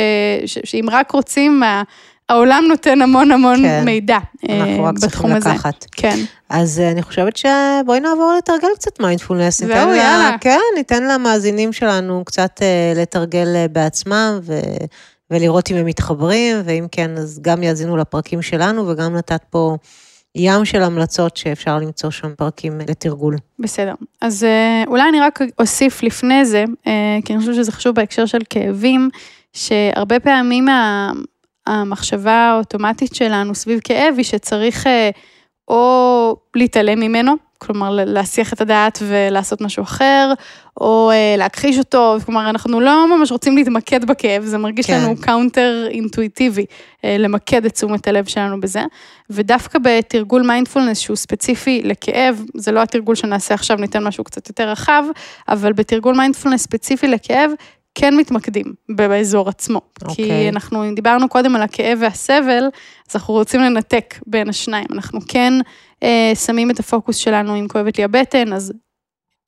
ש, 0.45 0.57
שאם 0.63 0.85
רק 0.91 1.11
רוצים, 1.11 1.63
העולם 2.29 2.65
נותן 2.69 3.01
המון 3.01 3.31
המון 3.31 3.55
כן, 3.61 3.81
מידע 3.85 4.17
אה, 4.49 4.59
אנחנו 4.61 4.83
רק 4.83 4.93
בתחום 4.93 5.09
צריכים 5.09 5.31
הזה. 5.31 5.49
לקחת. 5.49 5.85
כן. 5.91 6.17
אז 6.49 6.79
אה, 6.79 6.91
אני 6.91 7.01
חושבת 7.01 7.37
שבואי 7.37 7.99
נעבור 7.99 8.33
לתרגל 8.37 8.67
קצת 8.75 8.99
מיינדפולנס. 8.99 9.57
זהו, 9.59 9.69
לה- 9.69 9.97
יאללה. 9.97 10.35
כן, 10.41 10.59
ניתן 10.75 11.03
למאזינים 11.03 11.73
שלנו 11.73 12.23
קצת 12.25 12.61
לתרגל 12.95 13.47
בעצמם 13.71 14.39
ו... 14.43 14.59
ולראות 15.31 15.71
אם 15.71 15.75
הם 15.75 15.85
מתחברים, 15.85 16.57
ואם 16.65 16.85
כן, 16.91 17.11
אז 17.17 17.39
גם 17.41 17.63
יאזינו 17.63 17.97
לפרקים 17.97 18.41
שלנו, 18.41 18.87
וגם 18.87 19.15
נתת 19.15 19.41
פה 19.49 19.75
ים 20.35 20.65
של 20.65 20.83
המלצות 20.83 21.37
שאפשר 21.37 21.77
למצוא 21.77 22.11
שם 22.11 22.35
פרקים 22.37 22.79
לתרגול. 22.89 23.35
בסדר. 23.59 23.93
אז 24.21 24.43
אה, 24.43 24.83
אולי 24.87 25.09
אני 25.09 25.19
רק 25.19 25.39
אוסיף 25.59 26.03
לפני 26.03 26.45
זה, 26.45 26.65
אה, 26.87 27.17
כי 27.25 27.33
אני 27.33 27.39
חושבת 27.39 27.55
שזה 27.55 27.71
חשוב 27.71 27.95
בהקשר 27.95 28.25
של 28.25 28.41
כאבים, 28.49 29.09
שהרבה 29.53 30.19
פעמים 30.19 30.67
המחשבה 31.67 32.33
האוטומטית 32.33 33.15
שלנו 33.15 33.55
סביב 33.55 33.79
כאב 33.83 34.13
היא 34.17 34.25
שצריך 34.25 34.87
אה, 34.87 35.09
או 35.67 36.35
להתעלם 36.55 36.99
ממנו, 36.99 37.33
כלומר 37.57 37.89
להסיח 37.91 38.53
את 38.53 38.61
הדעת 38.61 38.99
ולעשות 39.01 39.61
משהו 39.61 39.83
אחר, 39.83 40.33
או 40.81 41.11
אה, 41.11 41.35
להכחיש 41.37 41.77
אותו, 41.77 42.17
כלומר 42.25 42.49
אנחנו 42.49 42.79
לא 42.79 43.17
ממש 43.17 43.31
רוצים 43.31 43.57
להתמקד 43.57 44.05
בכאב, 44.05 44.43
זה 44.43 44.57
מרגיש 44.57 44.85
כן. 44.85 45.01
לנו 45.01 45.15
counter 45.21 45.87
אינטואיטיבי, 45.89 46.65
אה, 47.05 47.17
למקד 47.19 47.65
את 47.65 47.73
תשומת 47.73 48.07
הלב 48.07 48.25
שלנו 48.25 48.59
בזה. 48.59 48.83
ודווקא 49.29 49.79
בתרגול 49.79 50.41
מיינדפולנס 50.41 50.99
שהוא 50.99 51.15
ספציפי 51.15 51.81
לכאב, 51.83 52.43
זה 52.55 52.71
לא 52.71 52.81
התרגול 52.81 53.15
שנעשה 53.15 53.53
עכשיו, 53.53 53.77
ניתן 53.77 54.03
משהו 54.03 54.23
קצת 54.23 54.47
יותר 54.47 54.69
רחב, 54.69 55.03
אבל 55.47 55.73
בתרגול 55.73 56.15
מיינדפולנס 56.15 56.63
ספציפי 56.63 57.07
לכאב, 57.07 57.51
כן 57.95 58.17
מתמקדים 58.17 58.65
באזור 58.89 59.49
עצמו. 59.49 59.79
Okay. 59.79 60.15
כי 60.15 60.23
אוקיי. 60.23 60.49
אנחנו, 60.49 60.83
אם 60.83 60.95
דיברנו 60.95 61.29
קודם 61.29 61.55
על 61.55 61.61
הכאב 61.61 61.97
והסבל, 62.01 62.63
אז 63.09 63.15
אנחנו 63.15 63.33
רוצים 63.33 63.61
לנתק 63.61 64.15
בין 64.27 64.49
השניים. 64.49 64.87
אנחנו 64.91 65.19
כן 65.27 65.53
שמים 66.35 66.71
את 66.71 66.79
הפוקוס 66.79 67.15
שלנו, 67.15 67.59
אם 67.59 67.67
כואבת 67.67 67.97
לי 67.97 68.03
הבטן, 68.03 68.53
אז 68.53 68.73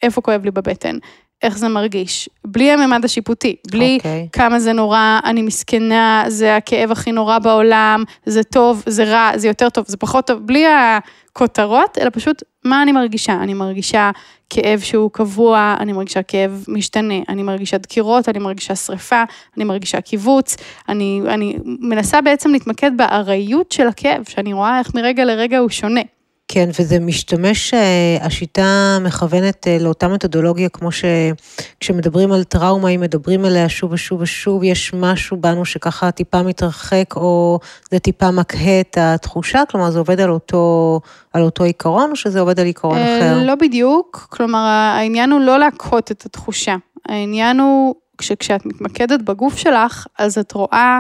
איפה 0.01 0.21
כואב 0.21 0.45
לי 0.45 0.51
בבטן? 0.51 0.97
איך 1.41 1.57
זה 1.57 1.67
מרגיש? 1.67 2.29
בלי 2.45 2.71
הממד 2.71 3.05
השיפוטי, 3.05 3.55
בלי 3.71 3.95
אוקיי. 3.97 4.27
כמה 4.31 4.59
זה 4.59 4.73
נורא, 4.73 5.19
אני 5.25 5.41
מסכנה, 5.41 6.23
זה 6.27 6.55
הכאב 6.55 6.91
הכי 6.91 7.11
נורא 7.11 7.39
בעולם, 7.39 8.03
זה 8.25 8.43
טוב, 8.43 8.83
זה 8.85 9.03
רע, 9.03 9.31
זה 9.35 9.47
יותר 9.47 9.69
טוב, 9.69 9.85
זה 9.87 9.97
פחות 9.97 10.27
טוב, 10.27 10.39
בלי 10.45 10.65
הכותרות, 10.67 11.97
אלא 12.01 12.09
פשוט 12.13 12.43
מה 12.65 12.83
אני 12.83 12.91
מרגישה. 12.91 13.33
אני 13.33 13.53
מרגישה 13.53 14.11
כאב 14.49 14.79
שהוא 14.79 15.11
קבוע, 15.11 15.75
אני 15.79 15.93
מרגישה 15.93 16.23
כאב 16.23 16.65
משתנה, 16.67 17.15
אני 17.29 17.43
מרגישה 17.43 17.77
דקירות, 17.77 18.29
אני 18.29 18.39
מרגישה 18.39 18.75
שריפה, 18.75 19.23
אני 19.57 19.63
מרגישה 19.63 20.01
קיבוץ, 20.01 20.55
אני, 20.89 21.21
אני 21.27 21.57
מנסה 21.65 22.21
בעצם 22.21 22.51
להתמקד 22.51 22.91
בארעיות 22.97 23.71
של 23.71 23.87
הכאב, 23.87 24.23
שאני 24.29 24.53
רואה 24.53 24.79
איך 24.79 24.95
מרגע 24.95 25.25
לרגע 25.25 25.57
הוא 25.57 25.69
שונה. 25.69 26.01
כן, 26.47 26.69
וזה 26.79 26.99
משתמש, 26.99 27.73
אה, 27.73 28.17
השיטה 28.21 28.97
מכוונת 29.01 29.67
אה, 29.67 29.77
לאותה 29.79 30.07
מתודולוגיה, 30.07 30.69
כמו 30.69 30.89
שכשמדברים 30.91 32.31
על 32.31 32.43
טראומה, 32.43 32.89
אם 32.89 33.01
מדברים 33.01 33.45
עליה 33.45 33.69
שוב 33.69 33.91
ושוב 33.91 34.21
ושוב, 34.21 34.63
יש 34.63 34.93
משהו 34.93 35.37
בנו 35.37 35.65
שככה 35.65 36.11
טיפה 36.11 36.43
מתרחק, 36.43 37.13
או 37.15 37.59
זה 37.91 37.99
טיפה 37.99 38.31
מקהה 38.31 38.79
את 38.79 38.97
התחושה, 39.01 39.63
כלומר 39.69 39.91
זה 39.91 39.99
עובד 39.99 40.19
על 40.19 40.29
אותו, 40.29 40.99
על 41.33 41.43
אותו 41.43 41.63
עיקרון, 41.63 42.11
או 42.11 42.15
שזה 42.15 42.39
עובד 42.39 42.59
על 42.59 42.65
עיקרון 42.65 42.97
אה, 42.97 43.17
אחר? 43.19 43.45
לא 43.45 43.55
בדיוק, 43.55 44.27
כלומר 44.29 44.59
העניין 44.97 45.31
הוא 45.31 45.39
לא 45.39 45.59
להכות 45.59 46.11
את 46.11 46.25
התחושה, 46.25 46.75
העניין 47.05 47.59
הוא 47.59 47.95
שכשאת 48.21 48.65
מתמקדת 48.65 49.21
בגוף 49.21 49.57
שלך, 49.57 50.07
אז 50.19 50.37
את 50.37 50.51
רואה 50.51 50.99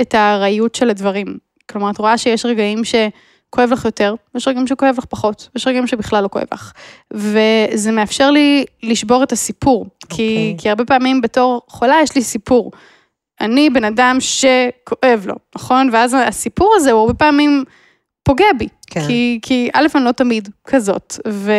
את 0.00 0.14
הארעיות 0.14 0.74
של 0.74 0.90
הדברים. 0.90 1.38
כלומר, 1.70 1.90
את 1.90 1.98
רואה 1.98 2.18
שיש 2.18 2.46
רגעים 2.46 2.84
שכואב 3.48 3.72
לך 3.72 3.84
יותר, 3.84 4.14
ויש 4.34 4.48
רגעים 4.48 4.66
שכואב 4.66 4.94
לך 4.98 5.04
פחות, 5.04 5.48
ויש 5.54 5.66
רגעים 5.66 5.86
שבכלל 5.86 6.22
לא 6.22 6.28
כואב 6.28 6.46
לך. 6.52 6.72
וזה 7.12 7.92
מאפשר 7.92 8.30
לי 8.30 8.64
לשבור 8.82 9.22
את 9.22 9.32
הסיפור, 9.32 9.84
okay. 9.84 10.06
כי, 10.08 10.36
אוקיי. 10.36 10.54
כי 10.58 10.68
הרבה 10.68 10.84
פעמים 10.84 11.20
בתור 11.20 11.62
חולה 11.68 11.96
יש 12.02 12.14
לי 12.14 12.22
סיפור. 12.22 12.72
אני 13.40 13.70
בן 13.70 13.84
אדם 13.84 14.16
שכואב 14.20 15.24
לו, 15.26 15.34
נכון? 15.56 15.90
ואז 15.92 16.16
הסיפור 16.26 16.74
הזה 16.76 16.92
הוא 16.92 17.00
הרבה 17.00 17.14
פעמים 17.14 17.64
פוגע 18.22 18.52
בי. 18.58 18.68
כן. 18.90 19.06
כי, 19.06 19.38
כי 19.42 19.68
א', 19.72 19.86
אני 19.94 20.04
לא 20.04 20.12
תמיד 20.12 20.48
כזאת, 20.64 21.14
ו... 21.28 21.52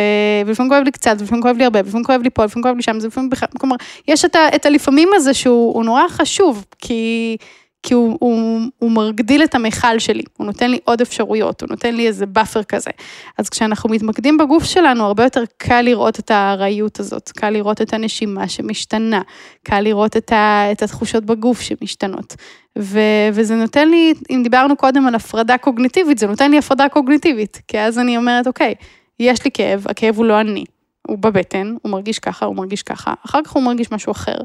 ולפעמים 0.46 0.70
כואב 0.70 0.82
לי 0.84 0.90
קצת, 0.90 1.16
ולפעמים 1.18 1.42
כואב 1.42 1.56
לי 1.56 1.64
הרבה, 1.64 1.80
ולפעמים 1.84 2.04
כואב 2.04 2.22
לי 2.22 2.30
פה, 2.30 2.44
לפעמים 2.44 2.62
כואב 2.62 2.76
לי 2.76 2.82
שם, 2.82 3.00
זה 3.00 3.06
לפעמים 3.06 3.30
בכלל, 3.30 3.48
כלומר, 3.60 3.76
יש 4.08 4.24
את, 4.24 4.36
ה... 4.36 4.48
את 4.54 4.66
הלפעמים 4.66 5.08
הזה 5.14 5.34
שהוא 5.34 5.74
הוא 5.74 5.84
נורא 5.84 6.02
חשוב, 6.08 6.64
כי, 6.78 7.36
כי 7.82 7.94
הוא, 7.94 8.16
הוא, 8.20 8.60
הוא 8.78 8.90
מגדיל 8.90 9.44
את 9.44 9.54
המכל 9.54 9.98
שלי, 9.98 10.22
הוא 10.36 10.46
נותן 10.46 10.70
לי 10.70 10.78
עוד 10.84 11.00
אפשרויות, 11.00 11.60
הוא 11.60 11.68
נותן 11.70 11.94
לי 11.94 12.06
איזה 12.06 12.26
buffer 12.26 12.62
כזה. 12.62 12.90
אז 13.38 13.48
כשאנחנו 13.48 13.90
מתמקדים 13.90 14.38
בגוף 14.38 14.64
שלנו, 14.64 15.04
הרבה 15.04 15.24
יותר 15.24 15.44
קל 15.56 15.82
לראות 15.82 16.18
את 16.18 16.30
הארעיות 16.30 17.00
הזאת, 17.00 17.28
קל 17.28 17.50
לראות 17.50 17.82
את 17.82 17.92
הנשימה 17.92 18.48
שמשתנה, 18.48 19.22
קל 19.62 19.80
לראות 19.80 20.16
את, 20.16 20.32
ה, 20.32 20.72
את 20.72 20.82
התחושות 20.82 21.24
בגוף 21.24 21.60
שמשתנות. 21.60 22.34
ו, 22.78 23.00
וזה 23.32 23.54
נותן 23.54 23.88
לי, 23.88 24.14
אם 24.30 24.40
דיברנו 24.42 24.76
קודם 24.76 25.06
על 25.06 25.14
הפרדה 25.14 25.58
קוגניטיבית, 25.58 26.18
זה 26.18 26.26
נותן 26.26 26.50
לי 26.50 26.58
הפרדה 26.58 26.88
קוגניטיבית, 26.88 27.60
כי 27.68 27.78
אז 27.78 27.98
אני 27.98 28.16
אומרת, 28.16 28.46
אוקיי, 28.46 28.74
יש 29.20 29.44
לי 29.44 29.50
כאב, 29.54 29.84
הכאב 29.88 30.16
הוא 30.16 30.24
לא 30.24 30.40
אני, 30.40 30.64
הוא 31.06 31.18
בבטן, 31.18 31.74
הוא 31.82 31.92
מרגיש 31.92 32.18
ככה, 32.18 32.46
הוא 32.46 32.56
מרגיש 32.56 32.82
ככה, 32.82 33.14
אחר 33.26 33.42
כך 33.44 33.50
הוא 33.50 33.62
מרגיש 33.62 33.92
משהו 33.92 34.12
אחר. 34.12 34.36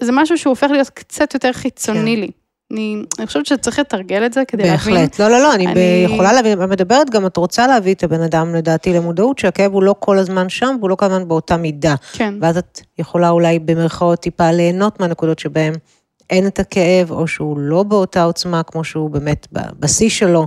זה 0.00 0.12
משהו 0.12 0.38
שהוא 0.38 0.50
הופך 0.50 0.70
להיות 0.70 0.90
קצת 0.90 1.34
יותר 1.34 1.52
חיצוני 1.52 2.14
כן. 2.14 2.20
לי. 2.20 2.30
אני, 2.72 3.02
אני 3.18 3.26
חושבת 3.26 3.46
שצריך 3.46 3.78
לתרגל 3.78 4.26
את 4.26 4.32
זה 4.32 4.42
כדי 4.48 4.62
בהחלט. 4.62 4.86
להבין. 4.86 5.06
בהחלט, 5.06 5.20
לא, 5.20 5.28
לא, 5.28 5.38
לא, 5.42 5.54
אני, 5.54 5.66
אני 5.66 6.04
יכולה 6.04 6.32
להבין, 6.32 6.62
את 6.62 6.68
מדברת 6.68 7.10
גם, 7.10 7.26
את 7.26 7.36
רוצה 7.36 7.66
להביא 7.66 7.94
את 7.94 8.04
הבן 8.04 8.22
אדם, 8.22 8.54
לדעתי, 8.54 8.92
למודעות, 8.92 9.38
שהכאב 9.38 9.72
הוא 9.72 9.82
לא 9.82 9.94
כל 9.98 10.18
הזמן 10.18 10.48
שם, 10.48 10.76
והוא 10.78 10.90
לא 10.90 10.94
כל 10.94 11.06
הזמן 11.06 11.28
באותה 11.28 11.56
מידה. 11.56 11.94
כן. 12.12 12.34
ואז 12.40 12.56
את 12.58 12.80
יכולה 12.98 13.30
אולי 13.30 13.58
במרכאות 13.58 14.20
טיפה 14.20 14.50
ליהנות 14.50 15.00
מהנקודות 15.00 15.38
שבהן 15.38 15.74
אין 16.30 16.46
את 16.46 16.58
הכאב, 16.58 17.10
או 17.10 17.26
שהוא 17.28 17.58
לא 17.58 17.82
באותה 17.82 18.22
עוצמה, 18.22 18.62
כמו 18.62 18.84
שהוא 18.84 19.10
באמת 19.10 19.46
בשיא 19.52 20.10
שלו. 20.10 20.46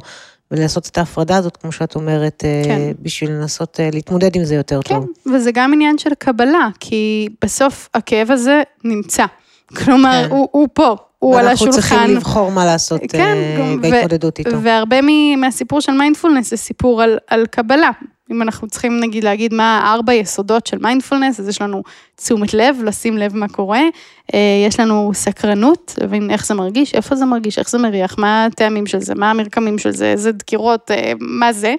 ולעשות 0.51 0.87
את 0.87 0.97
ההפרדה 0.97 1.37
הזאת, 1.37 1.57
כמו 1.57 1.71
שאת 1.71 1.95
אומרת, 1.95 2.43
אה, 2.45 2.61
כן. 2.65 2.91
בשביל 3.01 3.31
לנסות 3.31 3.79
אה, 3.79 3.89
להתמודד 3.93 4.35
עם 4.35 4.43
זה 4.43 4.55
יותר 4.55 4.79
כן, 4.83 4.95
טוב. 4.95 5.07
כן, 5.23 5.33
וזה 5.33 5.51
גם 5.53 5.73
עניין 5.73 5.97
של 5.97 6.09
קבלה, 6.17 6.69
כי 6.79 7.29
בסוף 7.43 7.89
הכאב 7.93 8.31
הזה 8.31 8.61
נמצא. 8.83 9.25
כלומר, 9.75 10.23
כן. 10.25 10.31
הוא, 10.31 10.47
הוא 10.51 10.67
פה, 10.73 10.95
הוא 11.21 11.39
על 11.39 11.47
השולחן. 11.47 11.71
ואנחנו 11.71 11.81
צריכים 11.81 12.15
לבחור 12.15 12.51
מה 12.51 12.65
לעשות 12.65 13.01
כן, 13.09 13.37
אה, 13.57 13.81
בהתמודדות 13.81 14.39
איתו. 14.39 14.61
והרבה 14.61 14.97
מהסיפור 15.37 15.81
של 15.81 15.91
מיינדפולנס 15.91 16.49
זה 16.49 16.57
סיפור 16.57 17.01
על, 17.01 17.17
על 17.27 17.45
קבלה. 17.45 17.91
אם 18.31 18.41
אנחנו 18.41 18.67
צריכים 18.67 18.99
נגיד 18.99 19.23
להגיד 19.23 19.53
מה 19.53 19.93
ארבע 19.93 20.13
יסודות 20.13 20.67
של 20.67 20.77
מיינדפולנס, 20.77 21.39
אז 21.39 21.47
יש 21.47 21.61
לנו 21.61 21.83
תשומת 22.15 22.53
לב, 22.53 22.77
לשים 22.83 23.17
לב 23.17 23.35
מה 23.35 23.47
קורה, 23.47 23.81
אה, 24.33 24.39
יש 24.67 24.79
לנו 24.79 25.11
סקרנות, 25.13 25.95
להבין 26.01 26.31
איך 26.31 26.45
זה 26.45 26.53
מרגיש, 26.53 26.93
איפה 26.93 27.15
זה 27.15 27.25
מרגיש, 27.25 27.59
איך 27.59 27.69
זה 27.69 27.77
מריח, 27.77 28.15
מה 28.17 28.45
הטעמים 28.45 28.87
של 28.87 28.99
זה, 28.99 29.15
מה 29.15 29.29
המרקמים 29.29 29.77
של 29.77 29.91
זה, 29.91 30.11
איזה 30.11 30.31
דקירות, 30.31 30.91
אה, 30.91 31.11
מה 31.19 31.53
זה. 31.53 31.75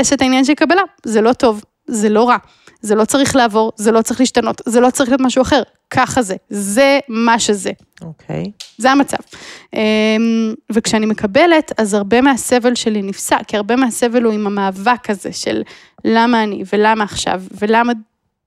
יש 0.00 0.12
את 0.12 0.22
העניין 0.22 0.44
של 0.44 0.54
קבלה, 0.54 0.82
זה 1.04 1.20
לא 1.20 1.32
טוב, 1.32 1.62
זה 1.86 2.08
לא 2.08 2.28
רע. 2.28 2.36
זה 2.80 2.94
לא 2.94 3.04
צריך 3.04 3.36
לעבור, 3.36 3.72
זה 3.76 3.92
לא 3.92 4.02
צריך 4.02 4.20
להשתנות, 4.20 4.62
זה 4.66 4.80
לא 4.80 4.90
צריך 4.90 5.10
להיות 5.10 5.20
משהו 5.20 5.42
אחר, 5.42 5.62
ככה 5.90 6.22
זה, 6.22 6.36
זה 6.50 6.98
מה 7.08 7.38
שזה. 7.38 7.70
אוקיי. 8.02 8.44
Okay. 8.44 8.64
זה 8.78 8.90
המצב. 8.90 9.16
אמ, 9.74 10.54
וכשאני 10.72 11.06
מקבלת, 11.06 11.72
אז 11.78 11.94
הרבה 11.94 12.20
מהסבל 12.20 12.74
שלי 12.74 13.02
נפסק, 13.02 13.42
כי 13.46 13.56
הרבה 13.56 13.76
מהסבל 13.76 14.22
הוא 14.22 14.32
עם 14.32 14.46
המאבק 14.46 15.10
הזה 15.10 15.32
של 15.32 15.62
למה 16.04 16.42
אני 16.42 16.62
ולמה 16.72 17.04
עכשיו, 17.04 17.42
ולמה 17.58 17.92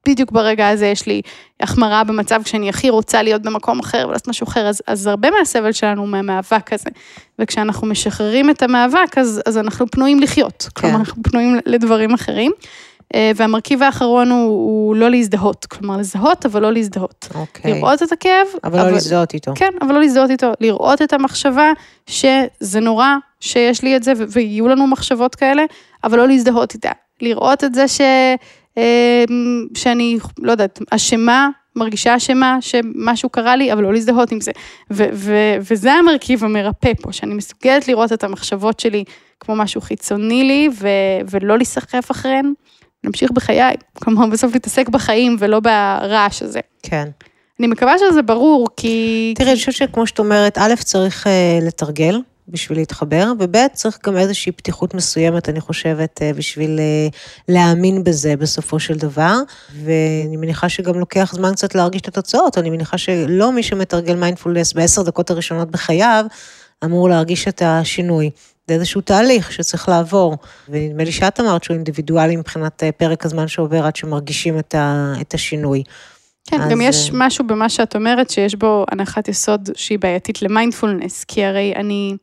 בדיוק 0.07 0.31
ברגע 0.31 0.69
הזה 0.69 0.85
יש 0.85 1.07
לי 1.07 1.21
החמרה 1.59 2.03
במצב 2.03 2.41
כשאני 2.43 2.69
הכי 2.69 2.89
רוצה 2.89 3.23
להיות 3.23 3.41
במקום 3.41 3.79
אחר 3.79 4.05
ולעשות 4.09 4.27
משהו 4.27 4.47
אחר, 4.47 4.67
אז, 4.67 4.81
אז 4.87 5.07
הרבה 5.07 5.29
מהסבל 5.31 5.71
שלנו 5.71 6.01
הוא 6.01 6.09
מהמאבק 6.09 6.73
הזה. 6.73 6.89
וכשאנחנו 7.39 7.87
משחררים 7.87 8.49
את 8.49 8.61
המאבק, 8.61 9.17
אז, 9.17 9.41
אז 9.45 9.57
אנחנו 9.57 9.87
פנויים 9.87 10.19
לחיות. 10.19 10.69
כן. 10.75 10.81
כלומר, 10.81 10.95
אנחנו 10.95 11.23
פנויים 11.23 11.59
לדברים 11.65 12.13
אחרים. 12.13 12.51
אה, 13.15 13.31
והמרכיב 13.35 13.83
האחרון 13.83 14.31
הוא, 14.31 14.39
הוא 14.39 14.95
לא 14.95 15.09
להזדהות, 15.09 15.65
כלומר 15.65 15.97
לזהות 15.97 16.45
אבל 16.45 16.61
לא 16.61 16.73
להזדהות. 16.73 17.29
אוקיי. 17.35 17.73
לראות 17.73 18.03
את 18.03 18.11
הכאב. 18.11 18.47
אבל, 18.63 18.77
לא 18.77 18.81
אבל 18.81 18.89
לא 18.89 18.93
להזדהות 18.93 19.33
איתו. 19.33 19.51
כן, 19.55 19.71
אבל 19.81 19.93
לא 19.93 19.99
להזדהות 19.99 20.29
איתו. 20.29 20.51
לראות 20.59 21.01
את 21.01 21.13
המחשבה 21.13 21.71
שזה 22.07 22.79
נורא 22.79 23.15
שיש 23.39 23.83
לי 23.83 23.95
את 23.95 24.03
זה 24.03 24.13
ויהיו 24.29 24.67
לנו 24.67 24.87
מחשבות 24.87 25.35
כאלה, 25.35 25.63
אבל 26.03 26.17
לא 26.17 26.27
להזדהות 26.27 26.73
איתה. 26.73 26.91
לראות 27.21 27.63
את 27.63 27.75
זה 27.75 27.87
ש... 27.87 28.01
אה, 28.77 29.23
שאני, 29.77 30.17
לא 30.39 30.51
יודעת, 30.51 30.79
אשמה, 30.91 31.49
מרגישה 31.75 32.15
אשמה 32.15 32.57
שמשהו 32.61 33.29
קרה 33.29 33.55
לי, 33.55 33.73
אבל 33.73 33.83
לא 33.83 33.93
להזדהות 33.93 34.31
עם 34.31 34.41
זה. 34.41 34.51
ו- 34.91 35.09
ו- 35.13 35.55
וזה 35.59 35.93
המרכיב 35.93 36.43
המרפא 36.43 36.91
פה, 37.01 37.13
שאני 37.13 37.33
מסוגלת 37.33 37.87
לראות 37.87 38.13
את 38.13 38.23
המחשבות 38.23 38.79
שלי 38.79 39.03
כמו 39.39 39.55
משהו 39.55 39.81
חיצוני 39.81 40.43
לי, 40.43 40.69
ו- 40.73 40.87
ולא 41.29 41.57
להיסחף 41.57 42.11
אחריהן. 42.11 42.53
להמשיך 43.03 43.31
בחיי, 43.31 43.75
כלומר 43.93 44.27
בסוף 44.27 44.53
להתעסק 44.53 44.89
בחיים 44.89 45.35
ולא 45.39 45.59
ברעש 45.59 46.43
הזה. 46.43 46.59
כן. 46.83 47.09
אני 47.59 47.67
מקווה 47.67 47.93
שזה 47.97 48.21
ברור, 48.21 48.67
כי... 48.77 49.33
תראי, 49.37 49.49
אני 49.49 49.57
חושבת 49.59 49.75
שכמו 49.75 50.07
שאת 50.07 50.19
אומרת, 50.19 50.57
א', 50.57 50.73
צריך 50.83 51.27
uh, 51.27 51.65
לתרגל 51.65 52.21
בשביל 52.47 52.77
להתחבר, 52.77 53.31
וב', 53.39 53.67
צריך 53.73 53.97
גם 54.05 54.17
איזושהי 54.17 54.51
פתיחות 54.51 54.93
מסוימת, 54.93 55.49
אני 55.49 55.61
חושבת, 55.61 56.19
uh, 56.21 56.37
בשביל 56.37 56.79
uh, 56.79 57.15
להאמין 57.47 58.03
בזה 58.03 58.35
בסופו 58.35 58.79
של 58.79 58.97
דבר, 58.97 59.35
ואני 59.83 60.37
מניחה 60.37 60.69
שגם 60.69 60.99
לוקח 60.99 61.31
זמן 61.35 61.51
קצת 61.53 61.75
להרגיש 61.75 62.01
את 62.01 62.07
התוצאות, 62.07 62.57
אני 62.57 62.69
מניחה 62.69 62.97
שלא 62.97 63.51
מי 63.51 63.63
שמתרגל 63.63 64.15
מיינדפולנס 64.15 64.73
בעשר 64.73 65.01
דקות 65.03 65.29
הראשונות 65.29 65.71
בחייו, 65.71 66.25
אמור 66.85 67.09
להרגיש 67.09 67.47
את 67.47 67.61
השינוי. 67.65 68.29
זה 68.69 68.73
איזשהו 68.73 69.01
תהליך 69.01 69.51
שצריך 69.51 69.89
לעבור, 69.89 70.37
ונדמה 70.69 71.03
לי 71.03 71.11
שאת 71.11 71.39
אמרת 71.39 71.63
שהוא 71.63 71.75
אינדיבידואלי 71.75 72.35
מבחינת 72.35 72.83
אה, 72.83 72.91
פרק 72.91 73.25
הזמן 73.25 73.47
שעובר 73.47 73.85
עד 73.85 73.95
שמרגישים 73.95 74.59
את, 74.59 74.75
ה, 74.75 75.13
את 75.21 75.33
השינוי. 75.33 75.83
כן, 76.49 76.61
אז... 76.61 76.71
גם 76.71 76.81
יש 76.81 77.09
אה, 77.09 77.13
משהו 77.13 77.47
במה 77.47 77.69
שאת 77.69 77.95
אומרת, 77.95 78.29
שיש 78.29 78.55
בו 78.55 78.85
הנחת 78.91 79.27
יסוד 79.27 79.69
שהיא 79.75 79.99
בעייתית 79.99 80.41
למיינדפולנס, 80.41 81.23
כי 81.23 81.45
הרי 81.45 81.73
אני, 81.75 82.15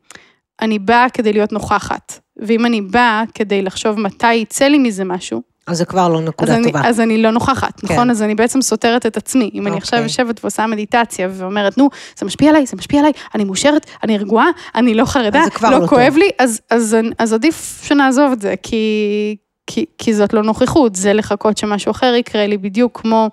אני 0.60 0.78
באה 0.78 1.06
כדי 1.10 1.32
להיות 1.32 1.52
נוכחת, 1.52 2.20
ואם 2.36 2.66
אני 2.66 2.80
באה 2.80 3.24
כדי 3.34 3.62
לחשוב 3.62 4.00
מתי 4.00 4.34
יצא 4.34 4.64
לי 4.64 4.78
מזה 4.78 5.04
משהו, 5.04 5.42
אז 5.66 5.78
זה 5.78 5.84
כבר 5.84 6.08
לא 6.08 6.20
נקודה 6.20 6.56
אז 6.56 6.64
טובה. 6.64 6.80
אני, 6.80 6.88
אז 6.88 7.00
אני 7.00 7.22
לא 7.22 7.30
נוכחת, 7.30 7.80
כן. 7.80 7.86
נכון? 7.92 8.10
אז 8.10 8.22
אני 8.22 8.34
בעצם 8.34 8.62
סותרת 8.62 9.06
את 9.06 9.16
עצמי. 9.16 9.50
אם 9.54 9.66
okay. 9.66 9.68
אני 9.70 9.76
עכשיו 9.76 9.98
אוקיי. 9.98 10.06
יושבת 10.06 10.44
ועושה 10.44 10.66
מדיטציה 10.66 11.28
ואומרת, 11.32 11.78
נו, 11.78 11.88
זה 12.18 12.26
משפיע 12.26 12.50
עליי, 12.50 12.66
זה 12.66 12.76
משפיע 12.76 13.00
עליי, 13.00 13.12
אני 13.34 13.44
מאושרת, 13.44 13.86
אני 14.02 14.18
רגועה, 14.18 14.46
אני 14.74 14.94
לא 14.94 15.04
חרדה, 15.04 15.44
לא, 15.62 15.70
לא 15.70 15.86
כואב. 15.86 16.16
לי, 16.16 16.30
אז, 16.38 16.60
אז, 16.70 16.96
אז 17.18 17.32
עדיף 17.32 17.82
שנעזוב 17.84 18.32
את 18.32 18.40
זה, 18.40 18.54
כי, 18.62 19.36
כי, 19.66 19.84
כי 19.98 20.14
זאת 20.14 20.32
לא 20.32 20.42
נוכחות, 20.42 20.94
זה 20.94 21.12
לחכות 21.12 21.58
שמשהו 21.58 21.90
אחר 21.90 22.14
יקרה 22.14 22.46
לי 22.46 22.58
בדיוק 22.58 23.00
כמו... 23.00 23.30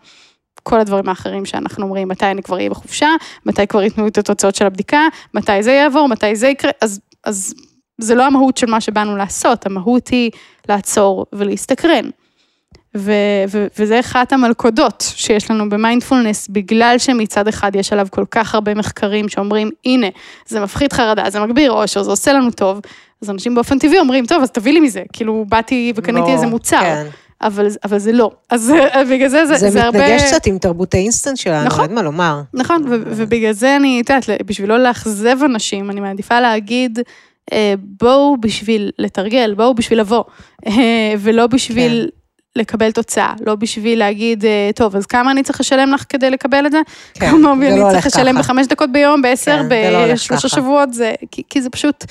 כל 0.63 0.80
הדברים 0.80 1.10
האחרים 1.10 1.46
שאנחנו 1.46 1.86
אומרים, 1.86 2.08
מתי 2.08 2.26
אני 2.26 2.43
כבר 2.43 2.56
אהיה 2.56 2.69
בחופשה, 2.69 3.08
מתי 3.46 3.67
כבר 3.67 3.84
ייתנו 3.84 4.08
את 4.08 4.17
התוצאות 4.17 4.56
של 4.56 4.65
הבדיקה, 4.65 5.08
מתי 5.34 5.63
זה 5.63 5.72
יעבור, 5.72 6.08
מתי 6.08 6.36
זה 6.36 6.48
יקרה, 6.48 6.72
אז, 6.82 7.00
אז 7.24 7.54
זה 7.98 8.15
לא 8.15 8.26
המהות 8.26 8.58
של 8.58 8.69
מה 8.69 8.82
שבאנו 8.82 9.15
לעשות, 9.15 9.65
המהות 9.65 10.08
היא 10.08 10.32
לעצור 10.69 11.26
ולהסתקרן. 11.34 12.10
ו- 12.97 13.12
ו- 13.49 13.67
וזה 13.79 13.99
אחת 13.99 14.34
המלכודות 14.34 15.13
שיש 15.15 15.51
לנו 15.51 15.69
במיינדפולנס, 15.69 16.47
בגלל 16.47 16.95
שמצד 16.97 17.47
אחד 17.47 17.75
יש 17.75 17.93
עליו 17.93 18.08
כל 18.12 18.25
כך 18.32 18.56
הרבה 18.56 18.73
מחקרים 18.73 19.29
שאומרים, 19.29 19.71
הנה, 19.86 20.08
זה 20.47 20.60
מפחית 20.60 20.93
חרדה, 20.93 21.29
זה 21.29 21.39
מגביר 21.39 21.71
אושר, 21.71 22.03
זה 22.03 22.12
עושה 22.12 22.34
לנו 22.34 22.51
טוב, 22.51 22.79
אז 23.21 23.29
אנשים 23.29 23.56
באופן 23.56 23.79
טבעי 23.79 23.99
אומרים, 23.99 24.25
טוב, 24.25 24.43
אז 24.43 24.51
תביא 24.51 24.73
לי 24.73 24.79
מזה, 24.79 25.01
כאילו, 25.13 25.45
באתי 25.49 25.93
וקניתי 25.95 26.27
לא, 26.27 26.34
איזה 26.34 26.45
מוצר. 26.47 26.79
כן. 26.82 27.06
אבל, 27.41 27.67
אבל 27.84 27.99
זה 27.99 28.12
לא. 28.12 28.32
אז 28.49 28.73
בגלל 29.12 29.27
זה 29.27 29.45
זה, 29.45 29.56
זה, 29.56 29.69
זה 29.69 29.84
הרבה... 29.84 29.99
זה 29.99 30.06
מתנגש 30.06 30.23
קצת 30.34 30.45
עם 30.45 30.58
תרבות 30.58 30.93
האינסטנט 30.93 31.38
שלנו, 31.38 31.65
נכון, 31.65 31.86
אין 31.86 31.95
מה 31.95 32.01
לומר. 32.01 32.41
נכון, 32.53 32.84
ו- 32.89 33.03
ובגלל 33.06 33.51
זה 33.51 33.75
אני, 33.75 34.01
את 34.01 34.10
יודעת, 34.10 34.41
בשביל 34.45 34.69
לא 34.69 34.79
לאכזב 34.79 35.38
אנשים, 35.45 35.91
אני 35.91 35.99
מעדיפה 35.99 36.39
להגיד, 36.39 36.99
אה, 37.53 37.73
בואו 37.77 38.38
בשביל 38.39 38.91
לתרגל, 38.99 39.53
בואו 39.58 39.73
בשביל 39.73 39.99
לבוא, 39.99 40.23
אה, 40.67 41.13
ולא 41.19 41.47
בשביל... 41.47 42.10
כן. 42.12 42.23
לקבל 42.56 42.92
תוצאה, 42.92 43.34
לא 43.46 43.56
בשביל 43.56 44.00
להגיד, 44.00 44.46
אה, 44.46 44.70
טוב, 44.76 44.96
אז 44.96 45.06
כמה 45.06 45.32
אני 45.32 45.44
צריך 45.44 45.60
לשלם 45.60 45.92
לך 45.94 46.06
כדי 46.10 46.30
לקבל 46.30 46.66
את 46.66 46.72
זה? 46.72 46.82
כן, 47.13 47.32
זה 47.32 47.38
לא 47.38 47.50
הולך 47.50 47.60
ככה. 47.60 47.89
אני 47.89 48.02
צריך 48.02 48.06
לשלם 48.06 48.39
בחמש 48.39 48.68
דקות 48.68 48.92
ביום, 48.92 49.22
בעשר, 49.22 49.62
כן, 49.70 49.94
לא 49.94 50.13
בשלושה 50.13 50.50
שבועות, 50.50 50.94
זה, 50.94 51.13
כי, 51.32 51.42
כי 51.50 51.62
זה 51.62 51.70
פשוט, 51.70 52.06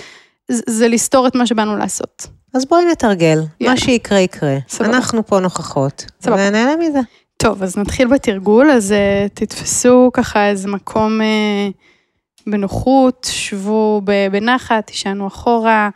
זה, 0.49 0.63
זה 0.67 0.89
לסתור 0.89 1.27
את 1.27 1.35
מה 1.35 1.47
שבאנו 1.47 1.77
לעשות. 1.77 2.27
אז 2.55 2.65
בואי 2.65 2.85
נתרגל, 2.85 3.39
יאללה. 3.61 3.75
מה 3.75 3.81
שיקרה 3.81 4.19
יקרה. 4.19 4.57
סבבה. 4.69 4.91
אנחנו 4.91 5.27
פה 5.27 5.41
נוכחות, 5.41 6.07
סבבה. 6.21 6.37
ונהנה 6.49 6.77
מזה. 6.77 7.01
טוב, 7.37 7.63
אז 7.63 7.77
נתחיל 7.77 8.09
בתרגול, 8.09 8.71
אז 8.71 8.93
uh, 8.93 9.29
תתפסו 9.35 10.11
ככה 10.13 10.49
איזה 10.49 10.69
מקום 10.69 11.21
uh, 11.21 12.51
בנוחות, 12.51 13.27
שבו 13.31 14.03
בנחת, 14.33 14.87
תישענו 14.87 15.27
אחורה. 15.27 15.91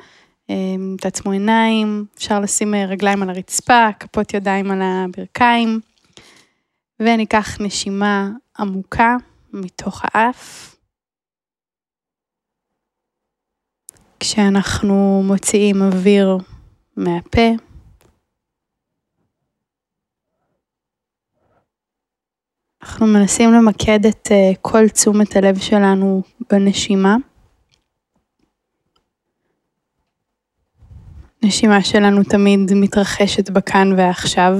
אמ, 0.51 0.97
תעצמו 1.01 1.33
עיניים, 1.33 2.05
אפשר 2.15 2.41
לשים 2.41 2.75
אה, 2.75 2.85
רגליים 2.87 3.23
על 3.23 3.31
הרצפה, 3.31 3.89
כפות 4.01 4.35
ידיים 4.35 4.71
על 4.71 4.79
הברכיים, 4.83 5.81
וניקח 7.01 7.61
נשימה 7.61 8.31
עמוקה 8.59 9.17
מתוך 9.53 10.03
האף. 10.05 10.77
כשאנחנו 14.21 15.23
מוציאים 15.27 15.83
אוויר 15.83 16.39
מהפה, 16.97 17.49
אנחנו 22.83 23.07
מנסים 23.07 23.53
למקד 23.53 24.07
את 24.07 24.29
אה, 24.31 24.53
כל 24.63 24.89
תשומת 24.89 25.37
הלב 25.37 25.59
שלנו 25.59 26.23
בנשימה. 26.51 27.17
נשימה 31.47 31.85
שלנו 31.85 32.23
תמיד 32.25 32.61
מתרחשת 32.75 33.51
בכאן 33.51 33.93
ועכשיו. 33.97 34.53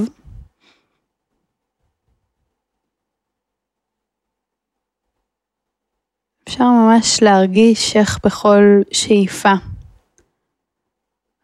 אפשר 6.45 6.65
ממש 6.65 7.23
להרגיש 7.23 7.97
איך 7.97 8.19
בכל 8.27 8.63
שאיפה 8.93 9.53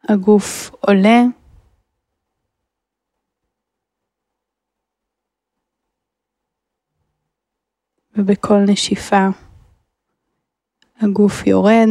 הגוף 0.09 0.71
עולה 0.81 1.23
ובכל 8.17 8.59
נשיפה 8.69 9.27
הגוף 11.01 11.47
יורד. 11.47 11.89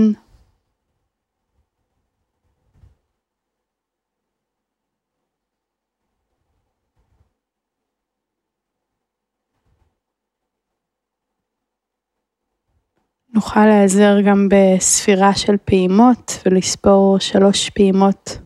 נוכל 13.41 13.65
להיעזר 13.65 14.21
גם 14.27 14.47
בספירה 14.51 15.35
של 15.35 15.57
פעימות 15.65 16.31
ולספור 16.45 17.19
שלוש 17.19 17.69
פעימות 17.69 18.37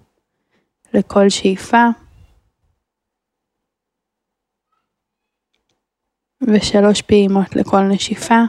לכל 0.93 1.29
שאיפה. 1.29 1.83
ושלוש 6.41 7.01
פעימות 7.01 7.55
לכל 7.55 7.81
נשיפה. 7.81 8.41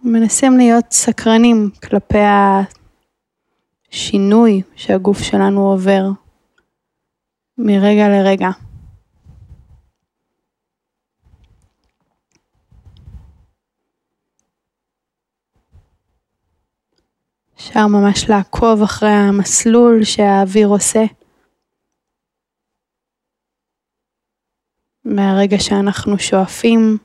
אנחנו 0.00 0.12
מנסים 0.12 0.56
להיות 0.56 0.84
סקרנים 0.92 1.70
כלפי 1.82 2.18
השינוי 3.90 4.62
שהגוף 4.76 5.18
שלנו 5.18 5.60
עובר 5.60 6.02
מרגע 7.58 8.08
לרגע. 8.08 8.48
אפשר 17.56 17.86
ממש 17.86 18.30
לעקוב 18.30 18.82
אחרי 18.82 19.08
המסלול 19.08 20.04
שהאוויר 20.04 20.68
עושה. 20.68 21.04
מהרגע 25.04 25.56
שאנחנו 25.58 26.18
שואפים 26.18 26.98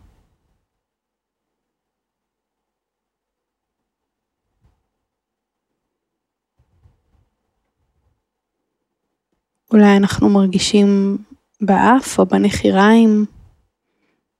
אולי 9.75 9.97
אנחנו 9.97 10.29
מרגישים 10.29 11.17
באף 11.61 12.19
או 12.19 12.25
בנחיריים 12.25 13.25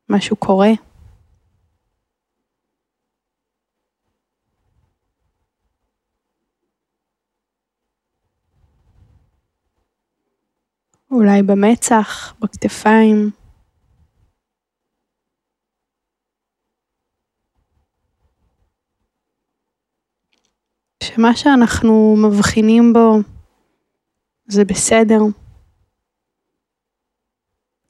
משהו 0.09 0.35
קורה. 0.35 0.69
אולי 11.11 11.43
במצח, 11.43 12.35
בכתפיים. 12.39 13.31
שמה 21.03 21.35
שאנחנו 21.35 22.15
מבחינים 22.17 22.93
בו 22.93 23.34
זה 24.47 24.65
בסדר. 24.65 25.19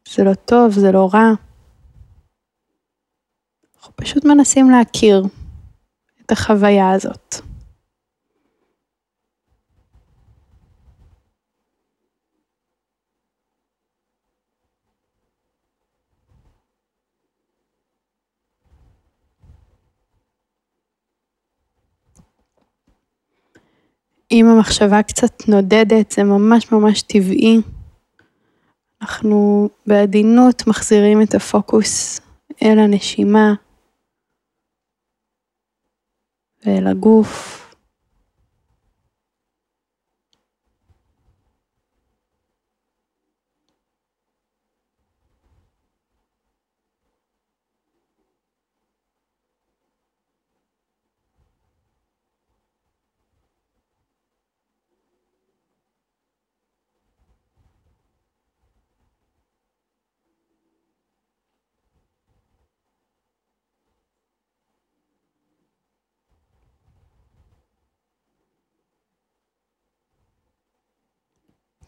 זה 0.09 0.23
לא 0.23 0.33
טוב, 0.33 0.71
זה 0.71 0.91
לא 0.91 1.09
רע. 1.13 1.31
אנחנו 3.77 3.93
פשוט 3.95 4.25
מנסים 4.25 4.69
להכיר 4.69 5.23
את 6.25 6.31
החוויה 6.31 6.91
הזאת. 6.91 7.35
אם 24.31 24.45
המחשבה 24.45 25.03
קצת 25.03 25.47
נודדת, 25.47 26.11
זה 26.11 26.23
ממש 26.23 26.71
ממש 26.71 27.01
טבעי. 27.01 27.61
אנחנו 29.01 29.69
בעדינות 29.87 30.67
מחזירים 30.67 31.21
את 31.21 31.35
הפוקוס 31.35 32.19
אל 32.63 32.79
הנשימה 32.79 33.53
ואל 36.65 36.87
הגוף. 36.87 37.64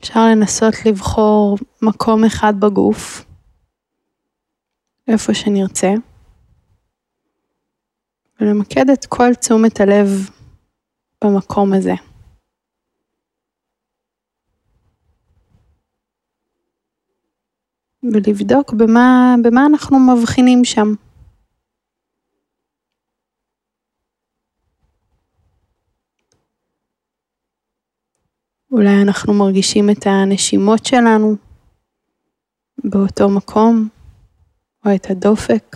אפשר 0.07 0.25
לנסות 0.25 0.73
לבחור 0.85 1.57
מקום 1.81 2.23
אחד 2.23 2.53
בגוף, 2.59 3.25
איפה 5.07 5.33
שנרצה, 5.33 5.93
ולמקד 8.39 8.89
את 8.89 9.05
כל 9.05 9.33
תשומת 9.33 9.79
הלב 9.79 10.29
במקום 11.23 11.73
הזה. 11.73 11.93
ולבדוק 18.03 18.73
במה, 18.73 19.35
במה 19.43 19.65
אנחנו 19.65 19.99
מבחינים 19.99 20.65
שם. 20.65 20.93
אולי 28.77 29.01
אנחנו 29.01 29.33
מרגישים 29.33 29.89
את 29.89 30.05
הנשימות 30.07 30.85
שלנו 30.85 31.35
באותו 32.83 33.29
מקום, 33.29 33.89
או 34.85 34.95
את 34.95 35.05
הדופק. 35.09 35.75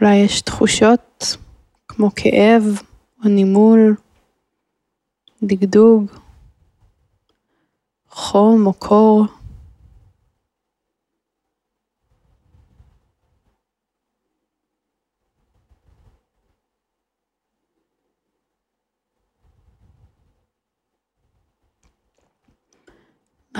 אולי 0.00 0.16
יש 0.16 0.40
תחושות 0.40 1.36
כמו 1.88 2.10
כאב 2.16 2.62
או 3.24 3.28
נימול, 3.28 3.96
דגדוג, 5.42 6.10
חום 8.08 8.66
או 8.66 8.72
קור. 8.72 9.41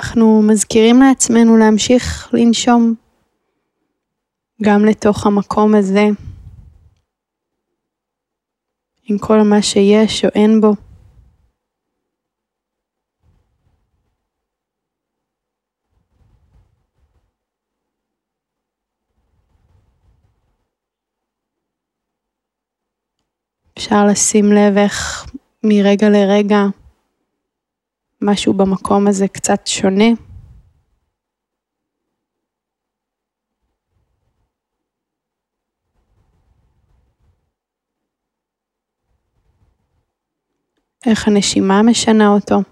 אנחנו 0.02 0.42
מזכירים 0.42 1.00
לעצמנו 1.02 1.56
להמשיך 1.56 2.34
לנשום 2.34 2.94
גם 4.62 4.84
לתוך 4.84 5.26
המקום 5.26 5.74
הזה, 5.74 6.06
עם 9.04 9.18
כל 9.18 9.42
מה 9.42 9.62
שיש 9.62 10.24
או 10.24 10.30
אין 10.34 10.60
בו. 10.60 10.72
אפשר 23.78 24.06
לשים 24.10 24.44
לב 24.52 24.78
איך 24.78 25.26
מרגע 25.64 26.08
לרגע 26.08 26.81
משהו 28.22 28.54
במקום 28.54 29.08
הזה 29.08 29.28
קצת 29.28 29.66
שונה. 29.66 30.04
איך 41.06 41.28
הנשימה 41.28 41.82
משנה 41.82 42.28
אותו. 42.28 42.62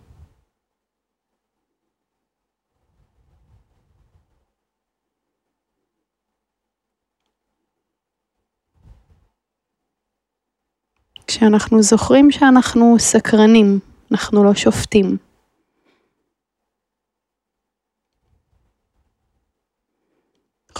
כשאנחנו 11.27 11.83
זוכרים 11.83 12.31
שאנחנו 12.31 12.97
סקרנים, 12.99 13.79
אנחנו 14.13 14.45
לא 14.45 14.55
שופטים. 14.55 15.30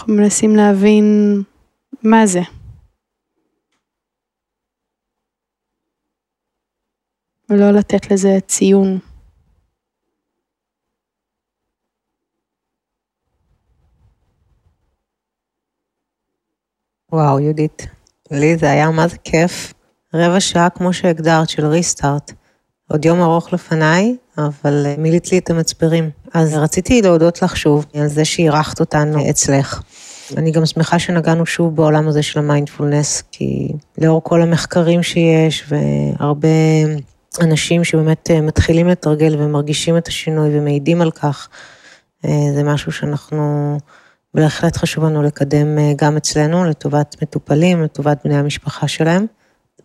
אנחנו 0.01 0.13
מנסים 0.13 0.55
להבין 0.55 1.05
מה 2.03 2.25
זה. 2.25 2.39
ולא 7.49 7.71
לתת 7.71 8.11
לזה 8.11 8.29
ציון. 8.47 8.99
וואו, 17.11 17.39
יהודית, 17.39 17.81
לי 18.31 18.57
זה 18.57 18.71
היה 18.71 18.91
מה 18.91 19.07
זה 19.07 19.17
כיף. 19.17 19.73
רבע 20.13 20.39
שעה, 20.39 20.69
כמו 20.69 20.93
שהגדרת, 20.93 21.49
של 21.49 21.65
ריסטארט. 21.65 22.31
עוד 22.91 23.05
יום 23.05 23.21
ארוך 23.21 23.53
לפניי, 23.53 24.15
אבל 24.37 24.83
אה, 24.85 24.95
מילאת 24.97 25.31
לי 25.31 25.37
את 25.37 25.49
המצברים. 25.49 26.09
אז 26.33 26.53
רציתי 26.53 27.01
להודות 27.01 27.41
לך 27.41 27.57
שוב 27.57 27.85
על 27.93 28.07
זה 28.07 28.25
שאירחת 28.25 28.79
אותנו 28.79 29.29
אצלך. 29.29 29.81
אני 30.37 30.51
גם 30.51 30.65
שמחה 30.65 30.99
שנגענו 30.99 31.45
שוב 31.45 31.75
בעולם 31.75 32.07
הזה 32.07 32.23
של 32.23 32.39
המיינדפולנס, 32.39 33.23
כי 33.31 33.67
לאור 33.97 34.23
כל 34.23 34.41
המחקרים 34.41 35.03
שיש 35.03 35.63
והרבה 35.69 36.47
אנשים 37.41 37.83
שבאמת 37.83 38.31
אה, 38.31 38.41
מתחילים 38.41 38.87
לתרגל 38.87 39.35
ומרגישים 39.39 39.97
את 39.97 40.07
השינוי 40.07 40.59
ומעידים 40.59 41.01
על 41.01 41.11
כך, 41.11 41.49
אה, 42.25 42.29
זה 42.55 42.63
משהו 42.63 42.91
שאנחנו, 42.91 43.77
בהחלט 44.33 44.77
חשוב 44.77 45.05
לנו 45.05 45.23
לקדם 45.23 45.67
גם 45.95 46.17
אצלנו, 46.17 46.65
לטובת 46.65 47.15
מטופלים, 47.21 47.83
לטובת 47.83 48.17
בני 48.25 48.35
המשפחה 48.35 48.87
שלהם. 48.87 49.25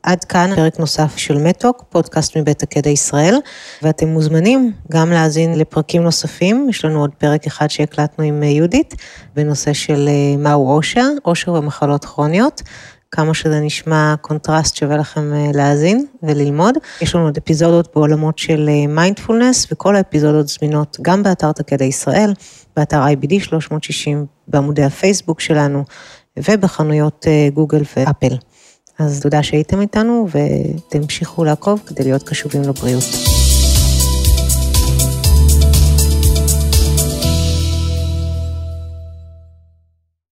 עד 0.07 0.25
כאן 0.25 0.51
פרק 0.57 0.79
נוסף 0.79 1.17
של 1.17 1.39
מתוק, 1.39 1.85
פודקאסט 1.89 2.37
מבית 2.37 2.63
טקדה 2.63 2.91
ישראל, 2.91 3.37
ואתם 3.83 4.09
מוזמנים 4.09 4.73
גם 4.93 5.11
להאזין 5.11 5.59
לפרקים 5.59 6.03
נוספים, 6.03 6.67
יש 6.71 6.85
לנו 6.85 7.01
עוד 7.01 7.11
פרק 7.19 7.47
אחד 7.47 7.71
שהקלטנו 7.71 8.25
עם 8.25 8.43
אה, 8.43 8.49
יהודית, 8.49 8.95
בנושא 9.35 9.73
של 9.73 10.09
אה, 10.09 10.37
מהו 10.39 10.77
אושר, 10.77 11.09
אושר 11.25 11.53
ומחלות 11.53 12.05
כרוניות. 12.05 12.63
כמה 13.11 13.35
שזה 13.35 13.61
נשמע 13.61 14.15
קונטרסט 14.21 14.77
שווה 14.77 14.97
לכם 14.97 15.33
אה, 15.33 15.51
להאזין 15.55 16.07
וללמוד. 16.23 16.75
יש 17.01 17.15
לנו 17.15 17.25
עוד 17.25 17.37
אפיזודות 17.37 17.89
בעולמות 17.95 18.39
של 18.39 18.69
מיינדפולנס, 18.89 19.67
וכל 19.73 19.97
האפיזודות 19.97 20.49
זמינות 20.49 20.97
גם 21.03 21.23
באתר 21.23 21.53
טקדה 21.53 21.85
ישראל, 21.85 22.33
באתר 22.77 23.05
IBD 23.07 23.41
360, 23.41 24.27
בעמודי 24.49 24.85
הפייסבוק 24.85 25.41
שלנו, 25.41 25.85
ובחנויות 26.37 27.27
גוגל 27.55 27.83
ואפל. 27.97 28.37
אז 28.99 29.21
תודה 29.21 29.43
שהייתם 29.43 29.81
איתנו 29.81 30.29
ותמשיכו 30.33 31.45
לעקוב 31.45 31.83
כדי 31.87 32.05
להיות 32.05 32.23
קשובים 32.23 32.63
לבריאות. 32.63 33.36